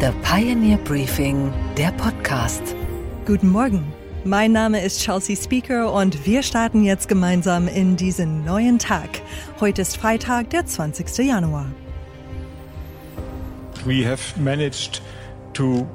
The 0.00 0.12
Pioneer 0.22 0.78
Briefing, 0.78 1.52
der 1.76 1.92
Podcast. 1.92 2.74
Guten 3.26 3.50
Morgen. 3.50 3.92
Mein 4.24 4.50
Name 4.50 4.82
ist 4.82 5.02
Chelsea 5.02 5.36
Speaker 5.36 5.92
und 5.92 6.24
wir 6.24 6.42
starten 6.42 6.84
jetzt 6.84 7.06
gemeinsam 7.06 7.68
in 7.68 7.96
diesen 7.96 8.42
neuen 8.46 8.78
Tag. 8.78 9.20
Heute 9.60 9.82
ist 9.82 9.98
Freitag, 9.98 10.48
der 10.48 10.64
20. 10.64 11.18
Januar. 11.18 11.66
We 13.84 14.02
have 14.02 14.40
managed 14.40 15.02
to 15.52 15.86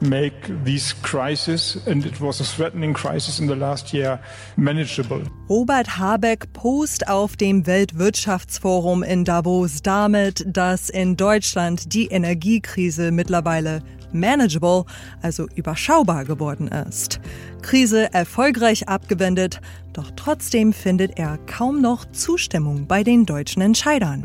make 0.00 0.34
these 0.64 0.94
crises, 1.02 1.78
and 1.86 2.04
it 2.04 2.20
was 2.20 2.40
a 2.40 2.44
threatening 2.44 2.94
crisis 2.94 3.40
in 3.40 3.46
the 3.46 3.56
last 3.56 3.92
year, 3.92 4.20
manageable. 4.56 5.22
Robert 5.48 5.98
Habeck 5.98 6.52
post 6.52 7.08
auf 7.08 7.36
dem 7.36 7.66
Weltwirtschaftsforum 7.66 9.02
in 9.02 9.24
Davos 9.24 9.82
damit, 9.82 10.44
dass 10.46 10.88
in 10.88 11.16
Deutschland 11.16 11.92
die 11.94 12.06
Energiekrise 12.06 13.10
mittlerweile 13.10 13.82
manageable, 14.12 14.84
also 15.22 15.46
überschaubar 15.54 16.24
geworden 16.24 16.68
ist. 16.68 17.20
Krise 17.62 18.12
erfolgreich 18.12 18.88
abgewendet, 18.88 19.60
doch 19.92 20.10
trotzdem 20.14 20.72
findet 20.72 21.18
er 21.18 21.38
kaum 21.46 21.80
noch 21.80 22.04
Zustimmung 22.12 22.86
bei 22.86 23.02
den 23.02 23.26
deutschen 23.26 23.62
Entscheidern. 23.62 24.22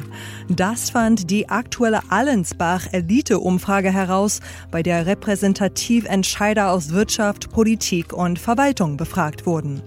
Das 0.48 0.92
fand 0.92 1.32
die 1.32 1.50
aktuelle 1.50 2.02
Allensbach 2.09 2.86
Elite-Umfrage 2.92 3.92
heraus, 3.92 4.40
bei 4.70 4.84
der 4.84 5.06
repräsentativ 5.06 6.06
Entscheider 6.06 6.72
aus 6.72 6.92
Wirtschaft, 6.92 7.50
Politik 7.52 8.14
und 8.14 8.38
Verwaltung 8.38 8.98
befragt 8.98 9.45
wurden. 9.45 9.81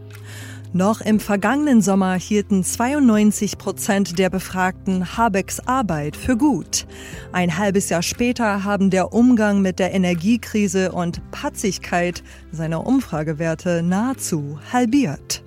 Noch 0.76 1.00
im 1.00 1.20
vergangenen 1.20 1.80
Sommer 1.80 2.16
hielten 2.16 2.62
92 2.62 3.56
Prozent 3.56 4.18
der 4.18 4.28
Befragten 4.28 5.16
Habecks 5.16 5.58
Arbeit 5.60 6.18
für 6.18 6.36
gut. 6.36 6.86
Ein 7.32 7.56
halbes 7.56 7.88
Jahr 7.88 8.02
später 8.02 8.62
haben 8.62 8.90
der 8.90 9.14
Umgang 9.14 9.62
mit 9.62 9.78
der 9.78 9.94
Energiekrise 9.94 10.92
und 10.92 11.22
Patzigkeit 11.30 12.22
seiner 12.52 12.86
Umfragewerte 12.86 13.82
nahezu 13.82 14.58
halbiert. 14.70 15.45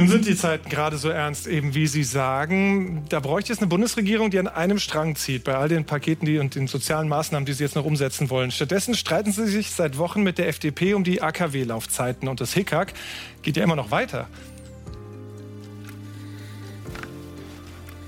Nun 0.00 0.08
sind 0.08 0.26
die 0.26 0.34
Zeiten 0.34 0.70
gerade 0.70 0.96
so 0.96 1.10
ernst, 1.10 1.46
eben 1.46 1.74
wie 1.74 1.86
Sie 1.86 2.04
sagen. 2.04 3.04
Da 3.10 3.20
bräuchte 3.20 3.52
es 3.52 3.58
eine 3.58 3.66
Bundesregierung, 3.66 4.30
die 4.30 4.38
an 4.38 4.48
einem 4.48 4.78
Strang 4.78 5.14
zieht, 5.14 5.44
bei 5.44 5.54
all 5.54 5.68
den 5.68 5.84
Paketen 5.84 6.24
die, 6.24 6.38
und 6.38 6.54
den 6.54 6.68
sozialen 6.68 7.06
Maßnahmen, 7.06 7.44
die 7.44 7.52
Sie 7.52 7.62
jetzt 7.62 7.76
noch 7.76 7.84
umsetzen 7.84 8.30
wollen. 8.30 8.50
Stattdessen 8.50 8.94
streiten 8.94 9.30
Sie 9.30 9.46
sich 9.46 9.72
seit 9.72 9.98
Wochen 9.98 10.22
mit 10.22 10.38
der 10.38 10.48
FDP 10.48 10.94
um 10.94 11.04
die 11.04 11.20
AKW-Laufzeiten. 11.20 12.28
Und 12.28 12.40
das 12.40 12.54
Hickhack 12.54 12.94
geht 13.42 13.58
ja 13.58 13.62
immer 13.62 13.76
noch 13.76 13.90
weiter. 13.90 14.26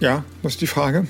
Ja, 0.00 0.24
was 0.40 0.54
ist 0.54 0.62
die 0.62 0.66
Frage? 0.66 1.06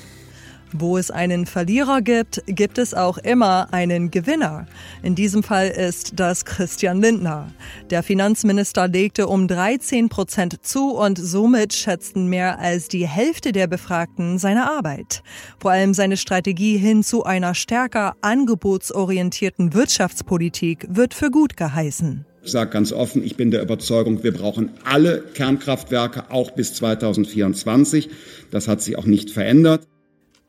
Wo 0.75 0.97
es 0.97 1.11
einen 1.11 1.45
Verlierer 1.45 2.01
gibt, 2.01 2.41
gibt 2.47 2.79
es 2.79 2.95
auch 2.95 3.19
immer 3.19 3.71
einen 3.71 4.09
Gewinner. 4.09 4.65
In 5.03 5.13
diesem 5.13 5.43
Fall 5.43 5.67
ist 5.67 6.19
das 6.19 6.45
Christian 6.45 6.99
Lindner. 6.99 7.51
Der 7.91 8.01
Finanzminister 8.01 8.87
legte 8.87 9.27
um 9.27 9.47
13 9.47 10.09
Prozent 10.09 10.65
zu 10.65 10.95
und 10.95 11.19
somit 11.19 11.73
schätzten 11.73 12.25
mehr 12.25 12.57
als 12.57 12.87
die 12.87 13.07
Hälfte 13.07 13.51
der 13.51 13.67
Befragten 13.67 14.39
seine 14.39 14.69
Arbeit. 14.69 15.21
Vor 15.59 15.69
allem 15.69 15.93
seine 15.93 16.17
Strategie 16.17 16.77
hin 16.77 17.03
zu 17.03 17.23
einer 17.23 17.53
stärker 17.53 18.15
angebotsorientierten 18.21 19.75
Wirtschaftspolitik 19.75 20.87
wird 20.89 21.13
für 21.13 21.29
gut 21.29 21.55
geheißen. 21.55 22.25
Ich 22.45 22.51
sage 22.51 22.71
ganz 22.71 22.91
offen, 22.91 23.23
ich 23.23 23.37
bin 23.37 23.51
der 23.51 23.61
Überzeugung, 23.61 24.23
wir 24.23 24.33
brauchen 24.33 24.71
alle 24.83 25.23
Kernkraftwerke 25.33 26.29
auch 26.29 26.51
bis 26.51 26.73
2024. 26.73 28.09
Das 28.51 28.67
hat 28.67 28.81
sich 28.81 28.97
auch 28.97 29.05
nicht 29.05 29.29
verändert. 29.29 29.87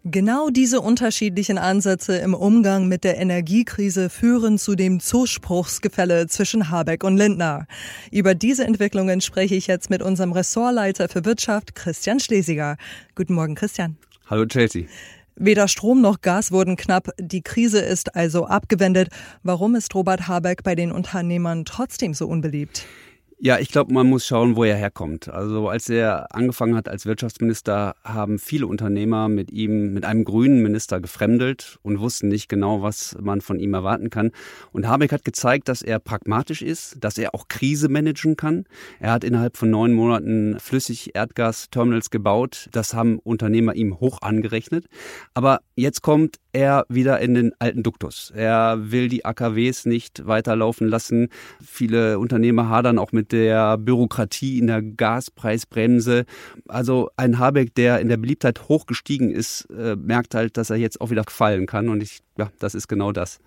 Genau 0.07 0.51
diese 0.51 0.83
unterschiedlichen 0.83 1.57
Ansätze 1.57 2.19
im 2.19 2.35
Umgang 2.35 2.89
mit 2.89 3.05
der 3.05 3.17
Energiekrise 3.17 4.11
führen 4.11 4.59
zu 4.59 4.75
dem 4.75 5.01
Zuspruchsgefälle 5.01 6.27
zwischen 6.27 6.69
Habeck 6.69 7.03
und 7.05 7.17
Lindner. 7.17 7.67
Über 8.11 8.35
diese 8.35 8.67
Entwicklungen 8.67 9.23
spreche 9.23 9.55
ich 9.55 9.67
jetzt 9.67 9.89
mit 9.89 10.03
unserem 10.03 10.33
Ressortleiter 10.33 11.09
für 11.09 11.25
Wirtschaft, 11.25 11.75
Christian 11.75 12.21
Schlesiger. 12.21 12.77
Guten 13.15 13.33
Morgen, 13.33 13.55
Christian. 13.55 13.97
Hallo, 14.27 14.45
Chelsea. 14.45 14.85
Weder 15.37 15.69
Strom 15.69 16.03
noch 16.03 16.21
Gas 16.21 16.53
wurden 16.53 16.77
knapp. 16.77 17.09
Die 17.19 17.41
Krise 17.41 17.79
ist 17.81 18.15
also 18.15 18.45
abgewendet. 18.45 19.09
Warum 19.43 19.75
ist 19.75 19.95
Robert 19.95 20.29
Habeck 20.29 20.65
bei 20.65 20.75
den 20.75 20.93
Unternehmern 20.93 21.65
trotzdem 21.65 22.13
so 22.13 22.27
unbeliebt? 22.27 22.85
Ja, 23.41 23.59
ich 23.59 23.69
glaube, 23.69 23.93
man 23.93 24.09
muss 24.09 24.25
schauen, 24.25 24.55
wo 24.55 24.63
er 24.63 24.77
herkommt. 24.77 25.29
Also 25.29 25.69
als 25.69 25.89
er 25.89 26.33
angefangen 26.35 26.77
hat 26.77 26.89
als 26.89 27.05
Wirtschaftsminister, 27.05 27.97
haben 28.05 28.39
viele 28.39 28.69
Unternehmer 28.69 29.29
mit 29.29 29.51
ihm, 29.51 29.93
mit 29.93 30.05
einem 30.05 30.25
grünen 30.25 30.63
Minister 30.63 31.01
gefremdelt 31.01 31.79
und 31.83 31.99
wussten 31.99 32.29
nicht 32.29 32.49
genau, 32.49 32.83
was 32.83 33.17
man 33.21 33.41
von 33.41 33.59
ihm 33.59 33.75
erwarten 33.75 34.09
kann. 34.09 34.31
Und 34.71 34.87
Habeck 34.87 35.11
hat 35.11 35.25
gezeigt, 35.25 35.69
dass 35.69 35.83
er 35.83 35.99
pragmatisch 35.99 36.63
ist, 36.63 36.97
dass 37.03 37.19
er 37.19 37.35
auch 37.35 37.49
Krise 37.49 37.89
managen 37.89 38.37
kann. 38.37 38.67
Er 39.01 39.11
hat 39.11 39.25
innerhalb 39.25 39.57
von 39.57 39.69
neun 39.69 39.95
Monaten 39.95 40.61
Flüssig-Erdgas-Terminals 40.61 42.11
gebaut. 42.11 42.69
Das 42.71 42.95
haben 42.95 43.19
Unternehmer 43.19 43.75
ihm 43.75 43.99
hoch 43.99 44.23
angerechnet. 44.23 44.87
Aber 45.35 45.61
jetzt 45.75 46.03
kommt 46.03 46.37
er 46.53 46.87
wieder 46.89 47.19
in 47.19 47.35
den 47.35 47.53
alten 47.59 47.83
Duktus. 47.83 48.33
Er 48.35 48.93
will 48.93 49.09
die 49.09 49.25
AKWs 49.25 49.87
nicht 49.87 50.25
weiterlaufen 50.25 50.89
lassen. 50.89 51.31
Viele 51.61 52.21
Unternehmer 52.21 52.69
hadern 52.69 53.01
auch 53.01 53.11
mit 53.11 53.24
der 53.33 53.79
Bürokratie 53.79 54.59
in 54.59 54.67
der 54.67 54.83
Gaspreisbremse. 54.83 56.25
Also 56.69 57.11
ein 57.17 57.39
Habeck, 57.39 57.75
der 57.75 58.01
in 58.01 58.09
der 58.09 58.17
Beliebtheit 58.17 58.69
hochgestiegen 58.69 59.31
ist, 59.31 59.69
äh, 59.71 59.97
merkt 59.97 60.35
halt, 60.35 60.57
dass 60.57 60.71
er 60.71 60.77
jetzt 60.77 61.01
auch 61.01 61.11
wieder 61.11 61.25
fallen 61.29 61.67
kann. 61.67 61.89
Und 61.89 62.03
ich, 62.03 62.21
ja, 62.39 62.51
das 62.59 62.75
ist 62.75 62.89
genau 62.89 63.13
das. 63.13 63.39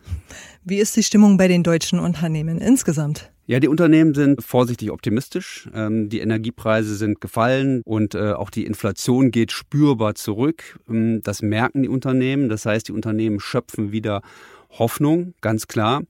Wie 0.64 0.78
ist 0.78 0.96
die 0.96 1.04
Stimmung 1.04 1.38
bei 1.38 1.48
den 1.48 1.64
deutschen 1.64 2.00
Unternehmen 2.00 2.60
insgesamt? 2.60 3.32
Ja, 3.50 3.62
die 3.62 3.70
Unternehmen 3.70 4.14
sind 4.14 4.44
vorsichtig 4.44 4.92
optimistisch. 4.92 5.70
Ähm, 5.74 6.10
die 6.10 6.20
Energiepreise 6.20 6.96
sind 6.96 7.22
gefallen 7.22 7.82
und 7.86 8.14
äh, 8.14 8.34
auch 8.34 8.50
die 8.50 8.66
Inflation 8.66 9.32
geht 9.32 9.54
spürbar 9.54 10.16
zurück. 10.16 10.78
Ähm, 10.90 11.22
das 11.24 11.42
merken 11.42 11.84
die 11.84 11.90
Unternehmen. 11.90 12.50
Das 12.50 12.66
heißt, 12.66 12.90
die 12.90 12.92
Unternehmen 12.92 13.40
schöpfen 13.40 13.94
wieder 13.94 14.22
Hoffnung, 14.70 15.34
ganz 15.40 15.68
klar. 15.68 16.04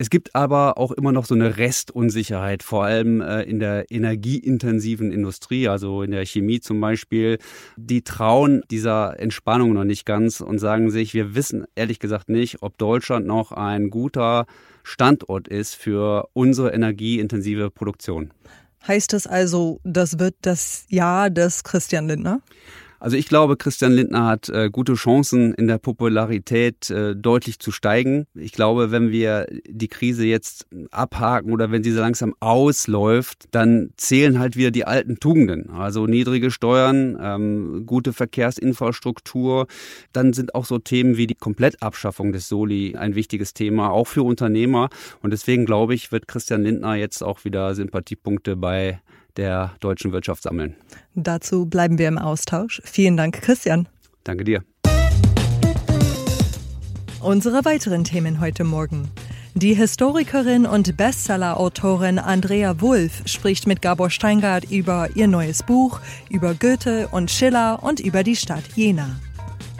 Es 0.00 0.10
gibt 0.10 0.36
aber 0.36 0.78
auch 0.78 0.92
immer 0.92 1.10
noch 1.10 1.26
so 1.26 1.34
eine 1.34 1.56
Restunsicherheit, 1.58 2.62
vor 2.62 2.84
allem 2.84 3.20
äh, 3.20 3.42
in 3.42 3.58
der 3.58 3.90
energieintensiven 3.90 5.10
Industrie, 5.10 5.66
also 5.66 6.02
in 6.02 6.12
der 6.12 6.24
Chemie 6.24 6.60
zum 6.60 6.80
Beispiel. 6.80 7.38
Die 7.76 8.02
trauen 8.02 8.62
dieser 8.70 9.18
Entspannung 9.18 9.72
noch 9.72 9.82
nicht 9.82 10.06
ganz 10.06 10.40
und 10.40 10.60
sagen 10.60 10.92
sich, 10.92 11.14
wir 11.14 11.34
wissen 11.34 11.66
ehrlich 11.74 11.98
gesagt 11.98 12.28
nicht, 12.28 12.62
ob 12.62 12.78
Deutschland 12.78 13.26
noch 13.26 13.50
ein 13.50 13.90
guter 13.90 14.46
Standort 14.84 15.48
ist 15.48 15.74
für 15.74 16.28
unsere 16.32 16.70
energieintensive 16.70 17.70
Produktion. 17.70 18.32
Heißt 18.86 19.12
das 19.12 19.26
also, 19.26 19.80
das 19.82 20.20
wird 20.20 20.36
das 20.42 20.86
Jahr 20.88 21.28
des 21.28 21.64
Christian 21.64 22.06
Lindner? 22.06 22.40
Also 23.00 23.16
ich 23.16 23.28
glaube, 23.28 23.56
Christian 23.56 23.92
Lindner 23.92 24.26
hat 24.26 24.48
äh, 24.48 24.70
gute 24.70 24.94
Chancen, 24.94 25.54
in 25.54 25.68
der 25.68 25.78
Popularität 25.78 26.90
äh, 26.90 27.14
deutlich 27.14 27.58
zu 27.60 27.70
steigen. 27.70 28.26
Ich 28.34 28.52
glaube, 28.52 28.90
wenn 28.90 29.10
wir 29.10 29.46
die 29.68 29.88
Krise 29.88 30.26
jetzt 30.26 30.66
abhaken 30.90 31.52
oder 31.52 31.70
wenn 31.70 31.84
sie 31.84 31.92
so 31.92 32.00
langsam 32.00 32.34
ausläuft, 32.40 33.44
dann 33.52 33.90
zählen 33.96 34.38
halt 34.38 34.56
wieder 34.56 34.70
die 34.70 34.84
alten 34.84 35.20
Tugenden. 35.20 35.70
Also 35.70 36.06
niedrige 36.06 36.50
Steuern, 36.50 37.16
ähm, 37.20 37.86
gute 37.86 38.12
Verkehrsinfrastruktur. 38.12 39.66
Dann 40.12 40.32
sind 40.32 40.54
auch 40.54 40.64
so 40.64 40.78
Themen 40.78 41.16
wie 41.16 41.26
die 41.26 41.34
Komplettabschaffung 41.34 42.32
des 42.32 42.48
Soli 42.48 42.96
ein 42.96 43.14
wichtiges 43.14 43.54
Thema, 43.54 43.90
auch 43.90 44.06
für 44.06 44.22
Unternehmer. 44.22 44.88
Und 45.22 45.32
deswegen 45.32 45.66
glaube 45.66 45.94
ich, 45.94 46.10
wird 46.10 46.26
Christian 46.26 46.62
Lindner 46.62 46.96
jetzt 46.96 47.22
auch 47.22 47.44
wieder 47.44 47.74
Sympathiepunkte 47.74 48.56
bei 48.56 49.00
der 49.38 49.72
deutschen 49.80 50.12
Wirtschaft 50.12 50.42
sammeln. 50.42 50.76
Dazu 51.14 51.64
bleiben 51.64 51.96
wir 51.96 52.08
im 52.08 52.18
Austausch. 52.18 52.82
Vielen 52.84 53.16
Dank, 53.16 53.40
Christian. 53.40 53.88
Danke 54.24 54.44
dir. 54.44 54.62
Unsere 57.20 57.64
weiteren 57.64 58.04
Themen 58.04 58.40
heute 58.40 58.64
Morgen. 58.64 59.08
Die 59.54 59.74
Historikerin 59.74 60.66
und 60.66 60.96
Bestseller-Autorin 60.96 62.18
Andrea 62.18 62.80
Wulff 62.80 63.22
spricht 63.26 63.66
mit 63.66 63.82
Gabor 63.82 64.10
Steingart 64.10 64.70
über 64.70 65.08
ihr 65.14 65.26
neues 65.26 65.62
Buch, 65.64 66.00
über 66.30 66.54
Goethe 66.54 67.08
und 67.08 67.30
Schiller 67.30 67.82
und 67.82 67.98
über 67.98 68.22
die 68.22 68.36
Stadt 68.36 68.62
Jena. 68.76 69.18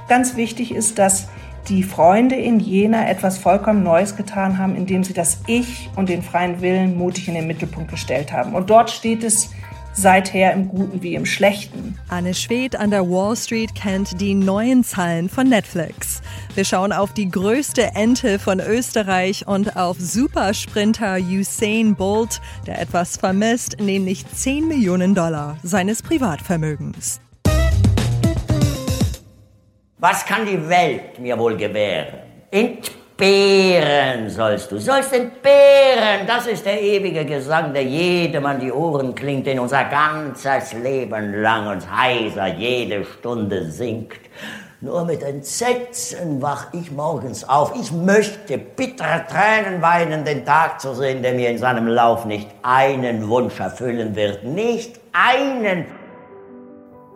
Ganz 0.08 0.36
wichtig 0.36 0.74
ist, 0.74 0.98
dass 0.98 1.28
die 1.68 1.82
Freunde 1.82 2.34
in 2.34 2.60
Jena 2.60 3.08
etwas 3.08 3.38
vollkommen 3.38 3.82
Neues 3.82 4.16
getan 4.16 4.58
haben, 4.58 4.74
indem 4.76 5.04
sie 5.04 5.12
das 5.12 5.40
Ich 5.46 5.90
und 5.96 6.08
den 6.08 6.22
freien 6.22 6.60
Willen 6.60 6.96
mutig 6.96 7.28
in 7.28 7.34
den 7.34 7.46
Mittelpunkt 7.46 7.90
gestellt 7.90 8.32
haben. 8.32 8.54
Und 8.54 8.70
dort 8.70 8.90
steht 8.90 9.22
es 9.22 9.50
seither 9.92 10.52
im 10.52 10.68
Guten 10.68 11.02
wie 11.02 11.14
im 11.14 11.26
Schlechten. 11.26 11.98
Anne 12.08 12.34
Schwedt 12.34 12.76
an 12.76 12.90
der 12.90 13.08
Wall 13.08 13.36
Street 13.36 13.74
kennt 13.74 14.20
die 14.20 14.34
neuen 14.34 14.84
Zahlen 14.84 15.28
von 15.28 15.48
Netflix. 15.48 16.22
Wir 16.54 16.64
schauen 16.64 16.92
auf 16.92 17.12
die 17.12 17.28
größte 17.28 17.94
Ente 17.94 18.38
von 18.38 18.60
Österreich 18.60 19.46
und 19.46 19.76
auf 19.76 19.96
Supersprinter 19.98 21.18
Usain 21.18 21.96
Bolt, 21.96 22.40
der 22.66 22.80
etwas 22.80 23.16
vermisst, 23.16 23.76
nämlich 23.80 24.24
10 24.26 24.68
Millionen 24.68 25.14
Dollar 25.14 25.56
seines 25.62 26.02
Privatvermögens. 26.02 27.20
Was 30.00 30.24
kann 30.24 30.46
die 30.46 30.68
Welt 30.68 31.18
mir 31.18 31.36
wohl 31.36 31.56
gewähren? 31.56 32.20
Entbehren 32.52 34.30
sollst 34.30 34.70
du, 34.70 34.78
sollst 34.78 35.12
entbehren. 35.12 36.24
Das 36.24 36.46
ist 36.46 36.64
der 36.64 36.80
ewige 36.80 37.24
Gesang, 37.24 37.72
der 37.74 37.82
jedem 37.82 38.46
an 38.46 38.60
die 38.60 38.70
Ohren 38.70 39.12
klingt, 39.12 39.48
den 39.48 39.58
unser 39.58 39.86
ganzes 39.86 40.72
Leben 40.74 41.42
lang 41.42 41.66
uns 41.66 41.84
heiser 41.90 42.46
jede 42.46 43.04
Stunde 43.04 43.68
singt. 43.72 44.20
Nur 44.80 45.04
mit 45.04 45.24
Entsetzen 45.24 46.40
wach 46.40 46.68
ich 46.72 46.92
morgens 46.92 47.48
auf. 47.48 47.72
Ich 47.74 47.90
möchte 47.90 48.56
bittere 48.56 49.26
Tränen 49.26 49.82
weinen, 49.82 50.24
den 50.24 50.46
Tag 50.46 50.80
zu 50.80 50.94
sehen, 50.94 51.22
der 51.22 51.32
mir 51.32 51.50
in 51.50 51.58
seinem 51.58 51.88
Lauf 51.88 52.24
nicht 52.24 52.48
einen 52.62 53.28
Wunsch 53.28 53.58
erfüllen 53.58 54.14
wird. 54.14 54.44
Nicht 54.44 55.00
einen. 55.12 55.86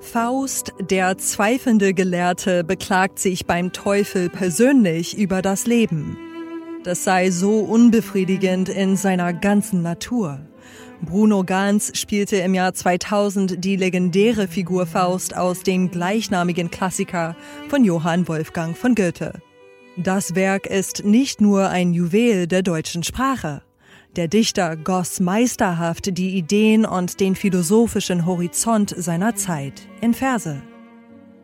Faust, 0.03 0.75
der 0.79 1.17
zweifelnde 1.17 1.95
Gelehrte, 1.95 2.65
beklagt 2.65 3.19
sich 3.19 3.47
beim 3.47 3.73
Teufel 3.73 4.29
persönlich 4.29 5.17
über 5.17 5.41
das 5.43 5.67
Leben. 5.67 6.19
Das 6.83 7.05
sei 7.05 7.31
so 7.31 7.61
unbefriedigend 7.61 8.69
in 8.69 8.97
seiner 8.97 9.33
ganzen 9.33 9.81
Natur. 9.81 10.41
Bruno 11.01 11.45
Ganz 11.45 11.97
spielte 11.97 12.37
im 12.37 12.53
Jahr 12.53 12.75
2000 12.75 13.65
die 13.65 13.77
legendäre 13.77 14.49
Figur 14.49 14.87
Faust 14.87 15.37
aus 15.37 15.63
dem 15.63 15.91
gleichnamigen 15.91 16.71
Klassiker 16.71 17.37
von 17.69 17.85
Johann 17.85 18.29
Wolfgang 18.29 18.77
von 18.77 18.95
Goethe. 18.95 19.41
Das 19.97 20.35
Werk 20.35 20.67
ist 20.67 21.05
nicht 21.05 21.41
nur 21.41 21.69
ein 21.69 21.95
Juwel 21.95 22.47
der 22.47 22.63
deutschen 22.63 23.03
Sprache. 23.05 23.63
Der 24.17 24.29
Dichter 24.29 24.77
goss 24.77 25.21
meisterhaft 25.21 26.19
die 26.19 26.37
Ideen 26.37 26.85
und 26.85 27.19
den 27.19 27.35
philosophischen 27.35 28.27
Horizont 28.27 28.95
seiner 28.95 29.37
Zeit 29.37 29.89
in 30.03 30.13
Verse. 30.13 30.61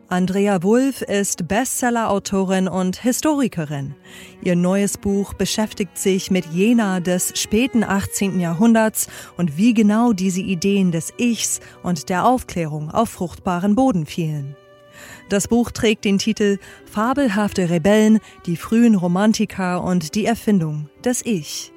Andrea 0.07 0.61
Wulff 0.61 1.01
ist 1.01 1.47
Bestseller-Autorin 1.47 2.67
und 2.67 3.01
Historikerin. 3.01 3.95
Ihr 4.43 4.55
neues 4.55 4.99
Buch 4.99 5.33
beschäftigt 5.33 5.97
sich 5.97 6.29
mit 6.29 6.45
Jena 6.53 6.99
des 6.99 7.33
späten 7.39 7.83
18. 7.83 8.39
Jahrhunderts 8.39 9.07
und 9.35 9.57
wie 9.57 9.73
genau 9.73 10.13
diese 10.13 10.41
Ideen 10.41 10.91
des 10.91 11.11
Ichs 11.17 11.61
und 11.81 12.09
der 12.09 12.23
Aufklärung 12.25 12.91
auf 12.91 13.09
fruchtbaren 13.09 13.73
Boden 13.73 14.05
fielen. 14.05 14.55
Das 15.29 15.47
Buch 15.47 15.71
trägt 15.71 16.05
den 16.05 16.19
Titel 16.19 16.59
Fabelhafte 16.85 17.71
Rebellen, 17.71 18.19
die 18.45 18.57
frühen 18.57 18.93
Romantiker 18.93 19.83
und 19.83 20.13
die 20.13 20.25
Erfindung 20.25 20.87
des 21.03 21.25
Ich. 21.25 21.71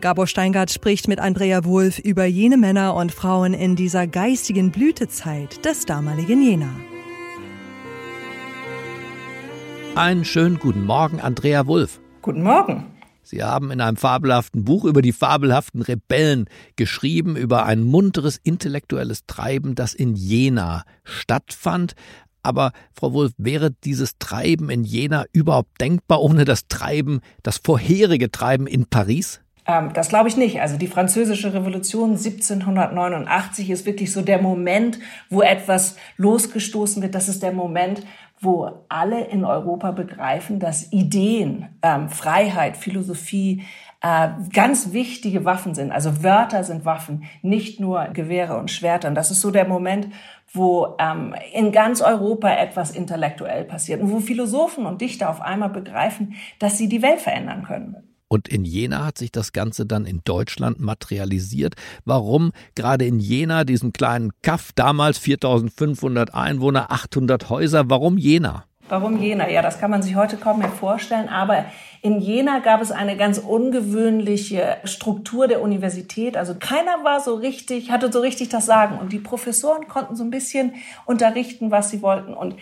Gabor 0.00 0.26
Steingart 0.26 0.70
spricht 0.70 1.08
mit 1.08 1.18
Andrea 1.18 1.64
Wulff 1.64 1.98
über 1.98 2.24
jene 2.24 2.56
Männer 2.56 2.94
und 2.94 3.12
Frauen 3.12 3.54
in 3.54 3.76
dieser 3.76 4.06
geistigen 4.06 4.70
Blütezeit 4.70 5.64
des 5.64 5.86
damaligen 5.86 6.42
Jena. 6.42 6.70
Einen 9.94 10.24
schönen 10.24 10.58
guten 10.58 10.84
Morgen, 10.84 11.20
Andrea 11.20 11.66
Wulff. 11.66 12.00
Guten 12.22 12.42
Morgen. 12.42 12.86
Sie 13.30 13.42
haben 13.42 13.70
in 13.70 13.82
einem 13.82 13.98
fabelhaften 13.98 14.64
Buch 14.64 14.84
über 14.84 15.02
die 15.02 15.12
fabelhaften 15.12 15.82
Rebellen 15.82 16.46
geschrieben, 16.76 17.36
über 17.36 17.66
ein 17.66 17.82
munteres 17.82 18.38
intellektuelles 18.42 19.26
Treiben, 19.26 19.74
das 19.74 19.92
in 19.92 20.14
Jena 20.14 20.84
stattfand. 21.04 21.94
Aber 22.42 22.72
Frau 22.94 23.12
Wulff, 23.12 23.32
wäre 23.36 23.70
dieses 23.84 24.18
Treiben 24.18 24.70
in 24.70 24.82
Jena 24.84 25.26
überhaupt 25.32 25.78
denkbar 25.80 26.22
ohne 26.22 26.46
das 26.46 26.68
Treiben, 26.68 27.20
das 27.42 27.58
vorherige 27.58 28.30
Treiben 28.30 28.66
in 28.66 28.86
Paris? 28.86 29.42
Ähm, 29.68 29.92
das 29.92 30.08
glaube 30.08 30.28
ich 30.28 30.36
nicht. 30.36 30.60
Also 30.60 30.76
die 30.76 30.88
französische 30.88 31.52
Revolution 31.52 32.12
1789 32.12 33.70
ist 33.70 33.86
wirklich 33.86 34.12
so 34.12 34.22
der 34.22 34.40
Moment, 34.40 34.98
wo 35.28 35.42
etwas 35.42 35.96
losgestoßen 36.16 37.02
wird. 37.02 37.14
Das 37.14 37.28
ist 37.28 37.42
der 37.42 37.52
Moment, 37.52 38.02
wo 38.40 38.70
alle 38.88 39.24
in 39.26 39.44
Europa 39.44 39.90
begreifen, 39.90 40.58
dass 40.58 40.92
Ideen, 40.92 41.68
ähm, 41.82 42.08
Freiheit, 42.08 42.76
Philosophie 42.76 43.64
äh, 44.00 44.28
ganz 44.52 44.92
wichtige 44.92 45.44
Waffen 45.44 45.74
sind. 45.74 45.92
Also 45.92 46.22
Wörter 46.22 46.64
sind 46.64 46.84
Waffen, 46.84 47.24
nicht 47.42 47.80
nur 47.80 48.04
Gewehre 48.06 48.56
und 48.56 48.70
Schwerter. 48.70 49.08
Und 49.08 49.16
das 49.16 49.30
ist 49.30 49.40
so 49.40 49.50
der 49.50 49.66
Moment, 49.66 50.08
wo 50.52 50.96
ähm, 50.98 51.34
in 51.52 51.72
ganz 51.72 52.00
Europa 52.00 52.48
etwas 52.48 52.92
intellektuell 52.92 53.64
passiert 53.64 54.00
und 54.00 54.10
wo 54.12 54.20
Philosophen 54.20 54.86
und 54.86 55.00
Dichter 55.00 55.28
auf 55.28 55.42
einmal 55.42 55.68
begreifen, 55.68 56.36
dass 56.58 56.78
sie 56.78 56.88
die 56.88 57.02
Welt 57.02 57.20
verändern 57.20 57.64
können. 57.64 58.07
Und 58.28 58.46
in 58.48 58.64
Jena 58.64 59.06
hat 59.06 59.18
sich 59.18 59.32
das 59.32 59.52
Ganze 59.52 59.86
dann 59.86 60.04
in 60.04 60.20
Deutschland 60.24 60.80
materialisiert. 60.80 61.74
Warum 62.04 62.52
gerade 62.74 63.06
in 63.06 63.20
Jena, 63.20 63.64
diesem 63.64 63.92
kleinen 63.92 64.32
Kaff, 64.42 64.72
damals 64.74 65.18
4500 65.18 66.34
Einwohner, 66.34 66.92
800 66.92 67.48
Häuser, 67.48 67.88
warum 67.88 68.18
Jena? 68.18 68.64
Warum 68.88 69.20
Jena? 69.20 69.50
Ja, 69.50 69.60
das 69.60 69.78
kann 69.80 69.90
man 69.90 70.02
sich 70.02 70.14
heute 70.14 70.38
kaum 70.38 70.60
mehr 70.60 70.70
vorstellen, 70.70 71.28
aber 71.28 71.66
in 72.00 72.20
Jena 72.20 72.60
gab 72.60 72.80
es 72.80 72.90
eine 72.90 73.16
ganz 73.16 73.36
ungewöhnliche 73.38 74.78
Struktur 74.84 75.46
der 75.46 75.60
Universität. 75.60 76.38
Also 76.38 76.54
keiner 76.54 77.04
war 77.04 77.20
so 77.20 77.34
richtig, 77.34 77.90
hatte 77.90 78.10
so 78.10 78.20
richtig 78.20 78.48
das 78.48 78.64
Sagen 78.64 78.98
und 78.98 79.12
die 79.12 79.18
Professoren 79.18 79.88
konnten 79.88 80.16
so 80.16 80.24
ein 80.24 80.30
bisschen 80.30 80.74
unterrichten, 81.04 81.70
was 81.70 81.90
sie 81.90 82.00
wollten 82.00 82.32
und 82.32 82.54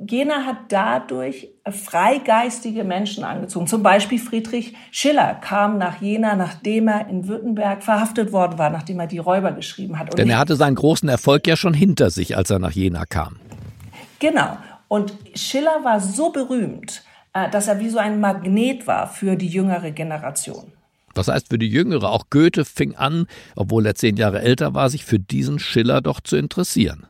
Jena 0.00 0.44
hat 0.44 0.56
dadurch 0.68 1.48
freigeistige 1.68 2.84
Menschen 2.84 3.24
angezogen. 3.24 3.66
Zum 3.66 3.82
Beispiel 3.82 4.20
Friedrich 4.20 4.74
Schiller 4.92 5.34
kam 5.34 5.76
nach 5.78 6.00
Jena, 6.00 6.36
nachdem 6.36 6.86
er 6.86 7.08
in 7.08 7.26
Württemberg 7.26 7.82
verhaftet 7.82 8.30
worden 8.30 8.58
war, 8.58 8.70
nachdem 8.70 9.00
er 9.00 9.08
die 9.08 9.18
Räuber 9.18 9.50
geschrieben 9.50 9.98
hat. 9.98 10.10
Und 10.10 10.18
Denn 10.18 10.30
er 10.30 10.38
hatte 10.38 10.54
seinen 10.54 10.76
großen 10.76 11.08
Erfolg 11.08 11.48
ja 11.48 11.56
schon 11.56 11.74
hinter 11.74 12.10
sich, 12.10 12.36
als 12.36 12.50
er 12.50 12.60
nach 12.60 12.70
Jena 12.70 13.06
kam. 13.06 13.40
Genau. 14.20 14.56
Und 14.86 15.14
Schiller 15.34 15.80
war 15.82 16.00
so 16.00 16.30
berühmt, 16.30 17.02
äh, 17.32 17.50
dass 17.50 17.66
er 17.66 17.80
wie 17.80 17.88
so 17.88 17.98
ein 17.98 18.20
Magnet 18.20 18.86
war 18.86 19.08
für 19.08 19.34
die 19.34 19.48
jüngere 19.48 19.90
Generation. 19.90 20.72
Das 21.14 21.26
heißt, 21.26 21.48
für 21.48 21.58
die 21.58 21.68
Jüngere, 21.68 22.10
auch 22.10 22.30
Goethe 22.30 22.64
fing 22.64 22.94
an, 22.94 23.26
obwohl 23.56 23.84
er 23.84 23.96
zehn 23.96 24.16
Jahre 24.16 24.40
älter 24.40 24.74
war, 24.74 24.88
sich 24.88 25.04
für 25.04 25.18
diesen 25.18 25.58
Schiller 25.58 26.00
doch 26.00 26.20
zu 26.20 26.36
interessieren. 26.36 27.07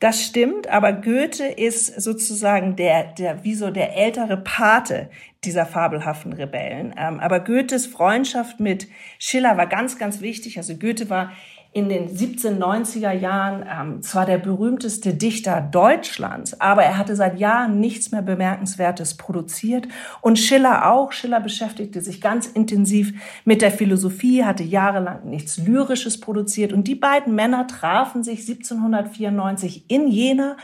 Das 0.00 0.22
stimmt, 0.22 0.68
aber 0.68 0.92
Goethe 0.92 1.44
ist 1.44 2.00
sozusagen 2.00 2.76
der, 2.76 3.04
der, 3.14 3.44
wie 3.44 3.54
so 3.54 3.70
der 3.70 3.96
ältere 3.96 4.36
Pate 4.36 5.08
dieser 5.44 5.66
fabelhaften 5.66 6.32
Rebellen. 6.32 6.94
Ähm, 6.98 7.20
aber 7.20 7.40
Goethes 7.40 7.86
Freundschaft 7.86 8.60
mit 8.60 8.88
Schiller 9.18 9.56
war 9.56 9.66
ganz, 9.66 9.98
ganz 9.98 10.20
wichtig. 10.20 10.58
Also 10.58 10.76
Goethe 10.76 11.10
war 11.10 11.32
in 11.74 11.88
den 11.88 12.08
1790er 12.08 13.10
Jahren 13.10 13.66
ähm, 13.68 14.00
zwar 14.00 14.26
der 14.26 14.38
berühmteste 14.38 15.12
Dichter 15.12 15.60
Deutschlands, 15.60 16.60
aber 16.60 16.84
er 16.84 16.96
hatte 16.96 17.16
seit 17.16 17.40
Jahren 17.40 17.80
nichts 17.80 18.12
mehr 18.12 18.22
Bemerkenswertes 18.22 19.16
produziert. 19.16 19.88
Und 20.20 20.38
Schiller 20.38 20.92
auch. 20.92 21.10
Schiller 21.10 21.40
beschäftigte 21.40 22.00
sich 22.00 22.20
ganz 22.20 22.46
intensiv 22.46 23.12
mit 23.44 23.60
der 23.60 23.72
Philosophie, 23.72 24.44
hatte 24.44 24.62
jahrelang 24.62 25.24
nichts 25.24 25.58
Lyrisches 25.58 26.20
produziert. 26.20 26.72
Und 26.72 26.86
die 26.86 26.94
beiden 26.94 27.34
Männer 27.34 27.66
trafen 27.66 28.22
sich 28.22 28.48
1794 28.48 29.90
in 29.90 30.06
Jena 30.06 30.56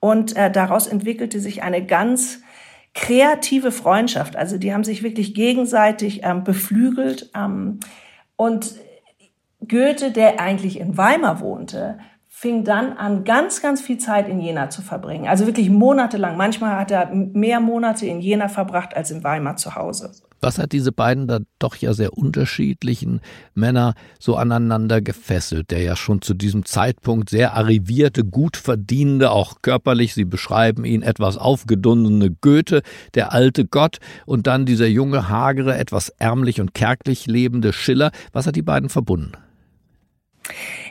und 0.00 0.34
äh, 0.34 0.50
daraus 0.50 0.86
entwickelte 0.86 1.40
sich 1.40 1.62
eine 1.62 1.84
ganz 1.84 2.40
kreative 2.94 3.70
Freundschaft. 3.70 4.34
Also 4.34 4.56
die 4.56 4.72
haben 4.72 4.84
sich 4.84 5.02
wirklich 5.02 5.34
gegenseitig 5.34 6.22
ähm, 6.24 6.42
beflügelt. 6.42 7.30
Ähm, 7.36 7.80
und 8.36 8.76
Goethe, 9.68 10.10
der 10.10 10.40
eigentlich 10.40 10.78
in 10.78 10.96
Weimar 10.96 11.40
wohnte, 11.40 11.98
fing 12.36 12.64
dann 12.64 12.94
an, 12.94 13.22
ganz, 13.22 13.62
ganz 13.62 13.80
viel 13.80 13.98
Zeit 13.98 14.28
in 14.28 14.40
Jena 14.40 14.68
zu 14.68 14.82
verbringen. 14.82 15.28
Also 15.28 15.46
wirklich 15.46 15.70
monatelang. 15.70 16.36
Manchmal 16.36 16.76
hat 16.76 16.90
er 16.90 17.14
mehr 17.14 17.60
Monate 17.60 18.06
in 18.06 18.20
Jena 18.20 18.48
verbracht 18.48 18.96
als 18.96 19.12
in 19.12 19.22
Weimar 19.22 19.56
zu 19.56 19.76
Hause. 19.76 20.10
Was 20.40 20.58
hat 20.58 20.72
diese 20.72 20.90
beiden 20.92 21.28
da 21.28 21.38
doch 21.58 21.76
ja 21.76 21.94
sehr 21.94 22.12
unterschiedlichen 22.12 23.20
Männer 23.54 23.94
so 24.18 24.34
aneinander 24.36 25.00
gefesselt? 25.00 25.70
Der 25.70 25.80
ja 25.80 25.94
schon 25.94 26.20
zu 26.22 26.34
diesem 26.34 26.66
Zeitpunkt 26.66 27.30
sehr 27.30 27.54
arrivierte, 27.54 28.24
gut 28.24 28.56
verdienende, 28.56 29.30
auch 29.30 29.62
körperlich, 29.62 30.12
Sie 30.12 30.26
beschreiben 30.26 30.84
ihn, 30.84 31.02
etwas 31.02 31.38
aufgedunsene 31.38 32.30
Goethe, 32.30 32.82
der 33.14 33.32
alte 33.32 33.64
Gott, 33.64 34.00
und 34.26 34.48
dann 34.48 34.66
dieser 34.66 34.88
junge, 34.88 35.28
hagere, 35.28 35.78
etwas 35.78 36.10
ärmlich 36.18 36.60
und 36.60 36.74
kärglich 36.74 37.26
lebende 37.26 37.72
Schiller. 37.72 38.10
Was 38.32 38.46
hat 38.46 38.56
die 38.56 38.62
beiden 38.62 38.90
verbunden? 38.90 39.32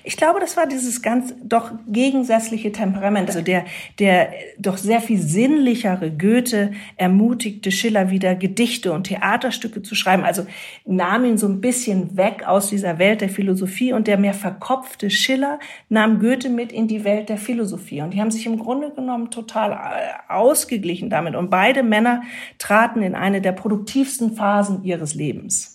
Ich 0.03 0.17
glaube, 0.17 0.39
das 0.39 0.57
war 0.57 0.67
dieses 0.67 1.01
ganz 1.01 1.33
doch 1.43 1.72
gegensätzliche 1.88 2.72
Temperament. 2.72 3.29
Also 3.29 3.41
der, 3.41 3.65
der 4.00 4.33
doch 4.57 4.77
sehr 4.77 5.00
viel 5.00 5.19
sinnlichere 5.19 6.12
Goethe 6.12 6.72
ermutigte 6.98 7.72
Schiller 7.72 8.10
wieder 8.10 8.36
Gedichte 8.36 8.91
und 8.91 9.05
Theaterstücke 9.05 9.81
zu 9.81 9.95
schreiben. 9.95 10.24
Also 10.24 10.45
nahm 10.86 11.24
ihn 11.24 11.38
so 11.38 11.48
ein 11.48 11.62
bisschen 11.62 12.17
weg 12.17 12.43
aus 12.45 12.69
dieser 12.69 13.00
Welt 13.00 13.22
der 13.22 13.29
Philosophie 13.29 13.93
und 13.93 14.07
der 14.07 14.17
mehr 14.17 14.33
verkopfte 14.33 15.10
Schiller 15.10 15.60
nahm 15.88 16.19
Goethe 16.19 16.50
mit 16.50 16.72
in 16.72 16.88
die 16.88 17.03
Welt 17.03 17.29
der 17.29 17.38
Philosophie. 17.38 18.01
Und 18.01 18.13
die 18.13 18.19
haben 18.19 18.31
sich 18.31 18.45
im 18.45 18.57
Grunde 18.57 18.91
genommen 18.91 19.29
total 19.31 19.72
äh, 19.72 20.33
ausgeglichen 20.33 21.10
damit. 21.10 21.36
Und 21.36 21.50
beide 21.50 21.83
Männer 21.83 22.24
traten 22.57 23.03
in 23.03 23.15
eine 23.15 23.39
der 23.39 23.53
produktivsten 23.53 24.36
Phasen 24.36 24.83
ihres 24.83 25.13
Lebens. 25.13 25.73